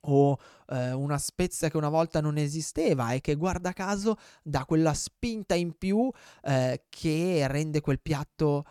o 0.04 0.40
eh, 0.70 0.92
una 0.94 1.18
spezia 1.18 1.70
che 1.70 1.78
una 1.78 1.90
volta 1.90 2.22
non 2.22 2.38
esisteva 2.38 3.12
e 3.12 3.22
che 3.22 3.36
guarda 3.36 3.74
caso 3.74 4.18
dà 4.42 4.66
quella 4.66 4.94
spinta 4.94 5.54
in 5.54 5.78
più 5.78 6.10
eh, 6.44 6.86
che 6.90 7.48
rende 7.48 7.82
quel 7.82 8.02
piatto 8.02 8.66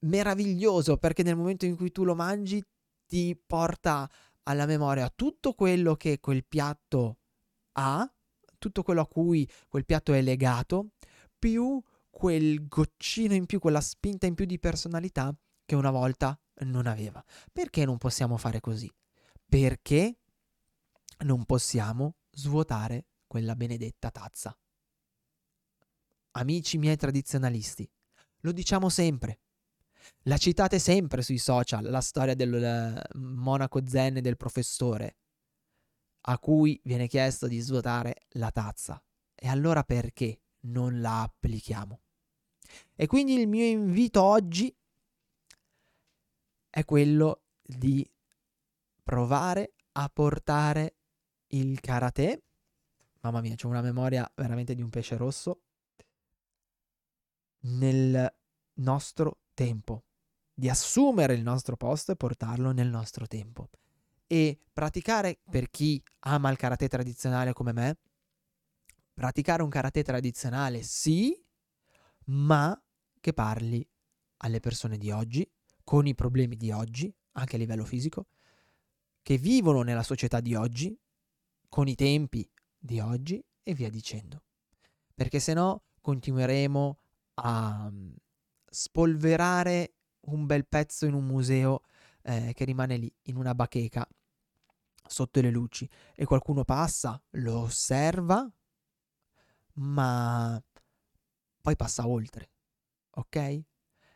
meraviglioso 0.00 0.96
perché 0.96 1.22
nel 1.22 1.36
momento 1.36 1.64
in 1.64 1.76
cui 1.76 1.90
tu 1.90 2.04
lo 2.04 2.14
mangi 2.14 2.62
ti 3.06 3.40
porta 3.46 4.08
alla 4.44 4.66
memoria 4.66 5.10
tutto 5.14 5.54
quello 5.54 5.94
che 5.94 6.20
quel 6.20 6.44
piatto 6.44 7.18
ha, 7.72 8.10
tutto 8.58 8.82
quello 8.82 9.02
a 9.02 9.06
cui 9.06 9.48
quel 9.68 9.84
piatto 9.84 10.12
è 10.12 10.20
legato, 10.22 10.90
più 11.38 11.80
quel 12.10 12.66
goccino 12.66 13.34
in 13.34 13.46
più, 13.46 13.58
quella 13.60 13.80
spinta 13.80 14.26
in 14.26 14.34
più 14.34 14.44
di 14.44 14.58
personalità 14.58 15.34
che 15.64 15.74
una 15.74 15.90
volta 15.90 16.38
non 16.64 16.86
aveva. 16.86 17.24
Perché 17.52 17.84
non 17.84 17.98
possiamo 17.98 18.36
fare 18.36 18.60
così? 18.60 18.92
Perché 19.48 20.18
non 21.24 21.44
possiamo 21.44 22.16
svuotare 22.30 23.06
quella 23.26 23.54
benedetta 23.54 24.10
tazza. 24.10 24.56
Amici 26.32 26.78
miei 26.78 26.96
tradizionalisti, 26.96 27.88
lo 28.40 28.52
diciamo 28.52 28.88
sempre, 28.88 29.40
la 30.22 30.36
citate 30.36 30.78
sempre 30.78 31.22
sui 31.22 31.38
social, 31.38 31.84
la 31.84 32.00
storia 32.00 32.34
del 32.34 33.02
monaco 33.14 33.86
zen 33.86 34.18
e 34.18 34.20
del 34.20 34.36
professore. 34.36 35.16
a 36.28 36.38
cui 36.38 36.78
viene 36.84 37.06
chiesto 37.06 37.46
di 37.46 37.58
svuotare 37.58 38.26
la 38.32 38.50
tazza. 38.50 39.02
E 39.34 39.48
allora 39.48 39.82
perché 39.82 40.42
non 40.60 41.00
la 41.00 41.22
applichiamo? 41.22 42.00
E 42.94 43.06
quindi 43.06 43.34
il 43.34 43.48
mio 43.48 43.64
invito 43.64 44.22
oggi 44.22 44.74
è 46.68 46.84
quello 46.84 47.44
di 47.62 48.08
provare 49.02 49.74
a 49.92 50.08
portare 50.10 50.96
il 51.48 51.80
karate. 51.80 52.42
Mamma 53.20 53.40
mia, 53.40 53.54
c'ho 53.54 53.68
una 53.68 53.80
memoria 53.80 54.30
veramente 54.36 54.74
di 54.74 54.82
un 54.82 54.90
pesce 54.90 55.16
rosso. 55.16 55.62
Nel 57.60 58.36
nostro 58.74 59.38
tempo, 59.58 60.04
di 60.54 60.68
assumere 60.68 61.34
il 61.34 61.42
nostro 61.42 61.76
posto 61.76 62.12
e 62.12 62.16
portarlo 62.16 62.70
nel 62.70 62.88
nostro 62.88 63.26
tempo. 63.26 63.70
E 64.28 64.60
praticare, 64.72 65.40
per 65.50 65.68
chi 65.68 66.00
ama 66.20 66.48
il 66.50 66.56
karate 66.56 66.86
tradizionale 66.86 67.52
come 67.52 67.72
me, 67.72 67.98
praticare 69.12 69.64
un 69.64 69.68
karate 69.68 70.04
tradizionale 70.04 70.82
sì, 70.84 71.44
ma 72.26 72.80
che 73.18 73.32
parli 73.32 73.84
alle 74.38 74.60
persone 74.60 74.96
di 74.96 75.10
oggi, 75.10 75.50
con 75.82 76.06
i 76.06 76.14
problemi 76.14 76.56
di 76.56 76.70
oggi, 76.70 77.12
anche 77.32 77.56
a 77.56 77.58
livello 77.58 77.84
fisico, 77.84 78.28
che 79.22 79.38
vivono 79.38 79.82
nella 79.82 80.04
società 80.04 80.40
di 80.40 80.54
oggi, 80.54 80.96
con 81.68 81.88
i 81.88 81.96
tempi 81.96 82.48
di 82.78 83.00
oggi 83.00 83.44
e 83.64 83.74
via 83.74 83.90
dicendo. 83.90 84.44
Perché 85.14 85.40
se 85.40 85.52
no 85.52 85.82
continueremo 86.00 86.98
a 87.34 87.90
spolverare 88.70 89.94
un 90.22 90.46
bel 90.46 90.66
pezzo 90.66 91.06
in 91.06 91.14
un 91.14 91.24
museo 91.24 91.82
eh, 92.22 92.52
che 92.54 92.64
rimane 92.64 92.96
lì, 92.96 93.12
in 93.24 93.36
una 93.36 93.54
bacheca, 93.54 94.06
sotto 95.06 95.40
le 95.40 95.50
luci, 95.50 95.88
e 96.14 96.24
qualcuno 96.24 96.64
passa, 96.64 97.20
lo 97.30 97.60
osserva, 97.60 98.50
ma 99.74 100.62
poi 101.60 101.76
passa 101.76 102.06
oltre, 102.06 102.50
ok? 103.10 103.62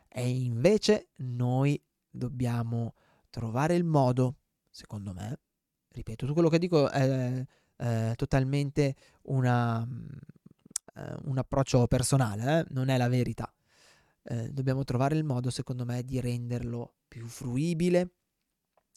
E 0.07 0.29
invece 0.29 1.09
noi 1.17 1.81
dobbiamo 2.09 2.93
trovare 3.29 3.75
il 3.75 3.83
modo, 3.83 4.37
secondo 4.69 5.13
me, 5.13 5.39
ripeto, 5.89 6.25
tutto 6.25 6.33
quello 6.33 6.49
che 6.49 6.59
dico 6.59 6.89
è, 6.89 7.43
è 7.75 8.13
totalmente 8.15 8.95
una, 9.23 9.85
eh, 10.95 11.15
un 11.23 11.37
approccio 11.37 11.87
personale, 11.87 12.59
eh? 12.59 12.65
non 12.69 12.89
è 12.89 12.97
la 12.97 13.07
verità. 13.07 13.51
Eh, 14.23 14.49
dobbiamo 14.49 14.83
trovare 14.83 15.15
il 15.15 15.23
modo, 15.23 15.49
secondo 15.49 15.85
me, 15.85 16.03
di 16.03 16.19
renderlo 16.19 16.95
più 17.07 17.27
fruibile 17.27 18.11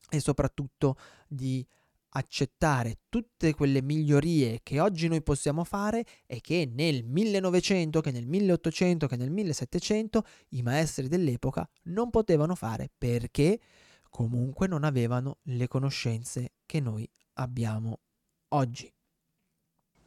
e 0.09 0.21
soprattutto 0.21 0.97
di 1.27 1.67
accettare 2.11 3.01
tutte 3.09 3.55
quelle 3.55 3.83
migliorie 3.83 4.61
che 4.63 4.81
oggi 4.81 5.09
noi 5.09 5.23
possiamo 5.23 5.65
fare 5.65 6.05
e 6.27 6.41
che 6.41 6.71
nel 6.73 7.05
1900, 7.05 8.01
che 8.01 8.11
nel 8.11 8.27
1800, 8.27 9.07
che 9.07 9.17
nel 9.17 9.31
1700 9.31 10.25
i 10.51 10.63
maestri 10.63 11.09
dell'epoca 11.09 11.69
non 11.85 12.11
potevano 12.11 12.55
fare 12.55 12.91
perché 12.97 13.61
comunque 14.09 14.67
non 14.67 14.85
avevano 14.85 15.39
le 15.43 15.69
conoscenze 15.69 16.53
che 16.65 16.81
noi 16.81 17.09
abbiamo 17.35 18.01
oggi. 18.49 18.91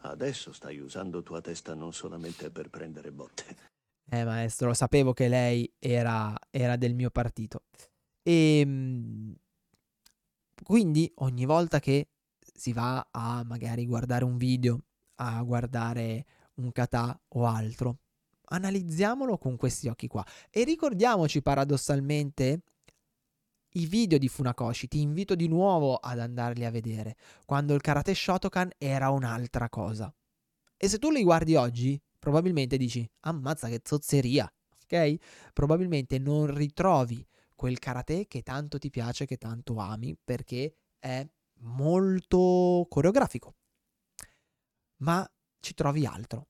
Adesso 0.02 0.54
stai 0.54 0.80
usando 0.80 1.22
tua 1.22 1.42
testa 1.42 1.76
non 1.76 1.94
solamente 1.94 2.50
per 2.50 2.70
prendere 2.70 3.12
botte. 3.12 3.78
Eh 4.12 4.26
maestro, 4.26 4.74
sapevo 4.74 5.14
che 5.14 5.28
lei 5.28 5.72
era, 5.78 6.36
era 6.50 6.76
del 6.78 6.96
mio 6.96 7.12
partito. 7.12 7.66
E 8.24 8.60
ehm, 8.60 9.36
quindi 10.64 11.12
ogni 11.18 11.46
volta 11.46 11.80
che 11.80 12.10
si 12.54 12.74
va 12.74 13.08
a 13.12 13.44
magari 13.44 13.86
guardare 13.86 14.24
un 14.24 14.38
video, 14.38 14.84
a 15.16 15.42
guardare 15.44 16.26
un 16.56 16.72
kata 16.72 17.20
o 17.30 17.46
altro, 17.46 18.00
analizziamolo 18.46 19.38
con 19.38 19.56
questi 19.58 19.88
occhi 19.88 20.08
qua 20.08 20.26
e 20.50 20.64
ricordiamoci 20.64 21.42
paradossalmente 21.42 22.64
i 23.74 23.86
video 23.86 24.18
di 24.18 24.28
Funakoshi, 24.28 24.88
ti 24.88 25.02
invito 25.02 25.36
di 25.36 25.48
nuovo 25.48 25.96
ad 25.98 26.18
andarli 26.20 26.66
a 26.66 26.72
vedere, 26.72 27.16
quando 27.46 27.76
il 27.76 27.82
karate 27.82 28.16
Shotokan 28.16 28.72
era 28.80 29.12
un'altra 29.12 29.70
cosa. 29.70 30.12
E 30.76 30.88
se 30.88 30.98
tu 30.98 31.12
li 31.12 31.24
guardi 31.24 31.56
oggi, 31.56 32.02
probabilmente 32.20 32.78
dici, 32.78 33.10
ammazza 33.22 33.70
che 33.70 33.82
zozzeria, 33.84 34.52
ok? 34.84 35.16
Probabilmente 35.54 36.20
non 36.20 36.54
ritrovi 36.54 37.26
quel 37.56 37.80
karate 37.80 38.28
che 38.28 38.42
tanto 38.42 38.78
ti 38.78 38.90
piace, 38.90 39.26
che 39.26 39.38
tanto 39.38 39.78
ami, 39.78 40.18
perché 40.22 40.74
è 41.00 41.28
molto 41.62 42.86
coreografico. 42.90 43.56
Ma 44.98 45.30
ci 45.60 45.74
trovi 45.74 46.06
altro. 46.06 46.48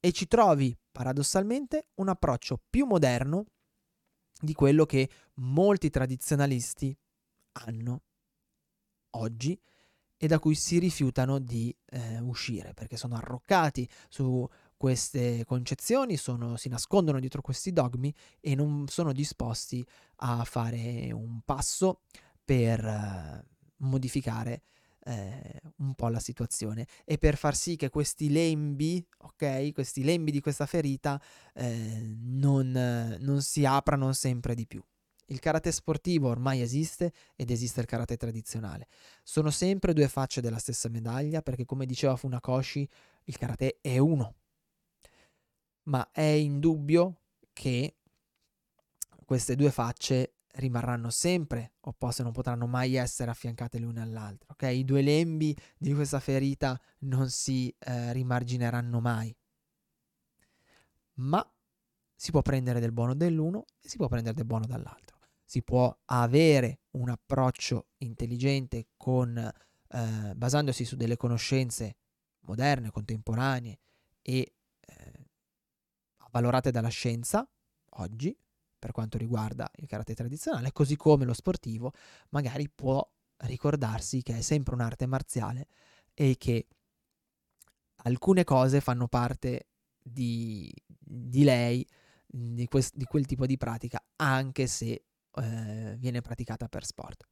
E 0.00 0.12
ci 0.12 0.26
trovi, 0.26 0.76
paradossalmente, 0.90 1.88
un 1.96 2.08
approccio 2.08 2.60
più 2.70 2.86
moderno 2.86 3.46
di 4.40 4.54
quello 4.54 4.86
che 4.86 5.10
molti 5.34 5.90
tradizionalisti 5.90 6.96
hanno 7.52 8.02
oggi 9.10 9.60
e 10.16 10.26
da 10.26 10.38
cui 10.38 10.54
si 10.54 10.78
rifiutano 10.78 11.38
di 11.38 11.74
eh, 11.86 12.20
uscire 12.20 12.74
perché 12.74 12.96
sono 12.96 13.16
arroccati 13.16 13.88
su 14.08 14.46
queste 14.80 15.44
concezioni, 15.44 16.16
sono, 16.16 16.56
si 16.56 16.70
nascondono 16.70 17.20
dietro 17.20 17.42
questi 17.42 17.70
dogmi 17.70 18.14
e 18.40 18.54
non 18.54 18.86
sono 18.88 19.12
disposti 19.12 19.86
a 20.22 20.42
fare 20.44 21.12
un 21.12 21.42
passo 21.44 22.00
per 22.42 22.82
eh, 22.82 23.44
modificare 23.80 24.62
eh, 25.04 25.60
un 25.80 25.92
po' 25.92 26.08
la 26.08 26.18
situazione 26.18 26.86
e 27.04 27.18
per 27.18 27.36
far 27.36 27.54
sì 27.56 27.76
che 27.76 27.90
questi 27.90 28.30
lembi, 28.30 29.06
ok, 29.18 29.72
questi 29.74 30.02
lembi 30.02 30.30
di 30.30 30.40
questa 30.40 30.64
ferita 30.64 31.20
eh, 31.52 32.16
non, 32.18 33.18
non 33.20 33.42
si 33.42 33.66
aprano 33.66 34.14
sempre 34.14 34.54
di 34.54 34.66
più. 34.66 34.82
Il 35.26 35.40
karate 35.40 35.72
sportivo 35.72 36.30
ormai 36.30 36.62
esiste 36.62 37.12
ed 37.36 37.50
esiste 37.50 37.80
il 37.80 37.86
karate 37.86 38.16
tradizionale. 38.16 38.88
Sono 39.22 39.50
sempre 39.50 39.92
due 39.92 40.08
facce 40.08 40.40
della 40.40 40.56
stessa 40.56 40.88
medaglia 40.88 41.42
perché 41.42 41.66
come 41.66 41.84
diceva 41.84 42.16
Funakoshi, 42.16 42.88
il 43.24 43.36
karate 43.36 43.76
è 43.82 43.98
uno, 43.98 44.36
ma 45.84 46.10
è 46.10 46.22
indubbio 46.22 47.20
che 47.52 47.96
queste 49.24 49.56
due 49.56 49.70
facce 49.70 50.34
rimarranno 50.54 51.10
sempre 51.10 51.74
opposte, 51.80 52.22
non 52.22 52.32
potranno 52.32 52.66
mai 52.66 52.96
essere 52.96 53.30
affiancate 53.30 53.78
l'una 53.78 54.02
all'altra. 54.02 54.52
Ok? 54.52 54.62
I 54.62 54.84
due 54.84 55.02
lembi 55.02 55.56
di 55.78 55.94
questa 55.94 56.20
ferita 56.20 56.80
non 57.00 57.30
si 57.30 57.74
eh, 57.78 58.12
rimargineranno 58.12 59.00
mai. 59.00 59.34
Ma 61.14 61.48
si 62.14 62.30
può 62.30 62.42
prendere 62.42 62.80
del 62.80 62.92
buono 62.92 63.14
dell'uno 63.14 63.64
e 63.80 63.88
si 63.88 63.96
può 63.96 64.08
prendere 64.08 64.34
del 64.34 64.46
buono 64.46 64.66
dall'altro. 64.66 65.18
Si 65.44 65.62
può 65.62 65.96
avere 66.06 66.80
un 66.92 67.08
approccio 67.08 67.88
intelligente 67.98 68.88
con, 68.96 69.36
eh, 69.36 70.32
basandosi 70.34 70.84
su 70.84 70.96
delle 70.96 71.16
conoscenze 71.16 71.96
moderne, 72.40 72.90
contemporanee 72.90 73.78
e 74.22 74.54
valorate 76.30 76.70
dalla 76.70 76.88
scienza 76.88 77.48
oggi 77.94 78.36
per 78.78 78.92
quanto 78.92 79.18
riguarda 79.18 79.70
il 79.76 79.86
karate 79.86 80.14
tradizionale, 80.14 80.72
così 80.72 80.96
come 80.96 81.24
lo 81.24 81.34
sportivo 81.34 81.92
magari 82.30 82.68
può 82.68 83.06
ricordarsi 83.38 84.22
che 84.22 84.38
è 84.38 84.40
sempre 84.40 84.74
un'arte 84.74 85.06
marziale 85.06 85.66
e 86.14 86.36
che 86.38 86.66
alcune 88.04 88.44
cose 88.44 88.80
fanno 88.80 89.06
parte 89.08 89.68
di, 90.02 90.72
di 90.86 91.44
lei, 91.44 91.86
di, 92.26 92.66
quest, 92.66 92.94
di, 92.96 93.04
quel 93.04 93.26
tipo 93.26 93.46
di 93.46 93.56
pratica, 93.56 94.02
anche 94.16 94.66
se 94.66 95.04
eh, 95.34 95.96
viene 95.98 96.20
praticata 96.22 96.68
per 96.68 96.84
sport. 96.84 97.28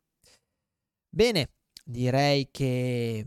Bene, 1.09 1.51
direi 1.85 2.51
che 2.51 3.27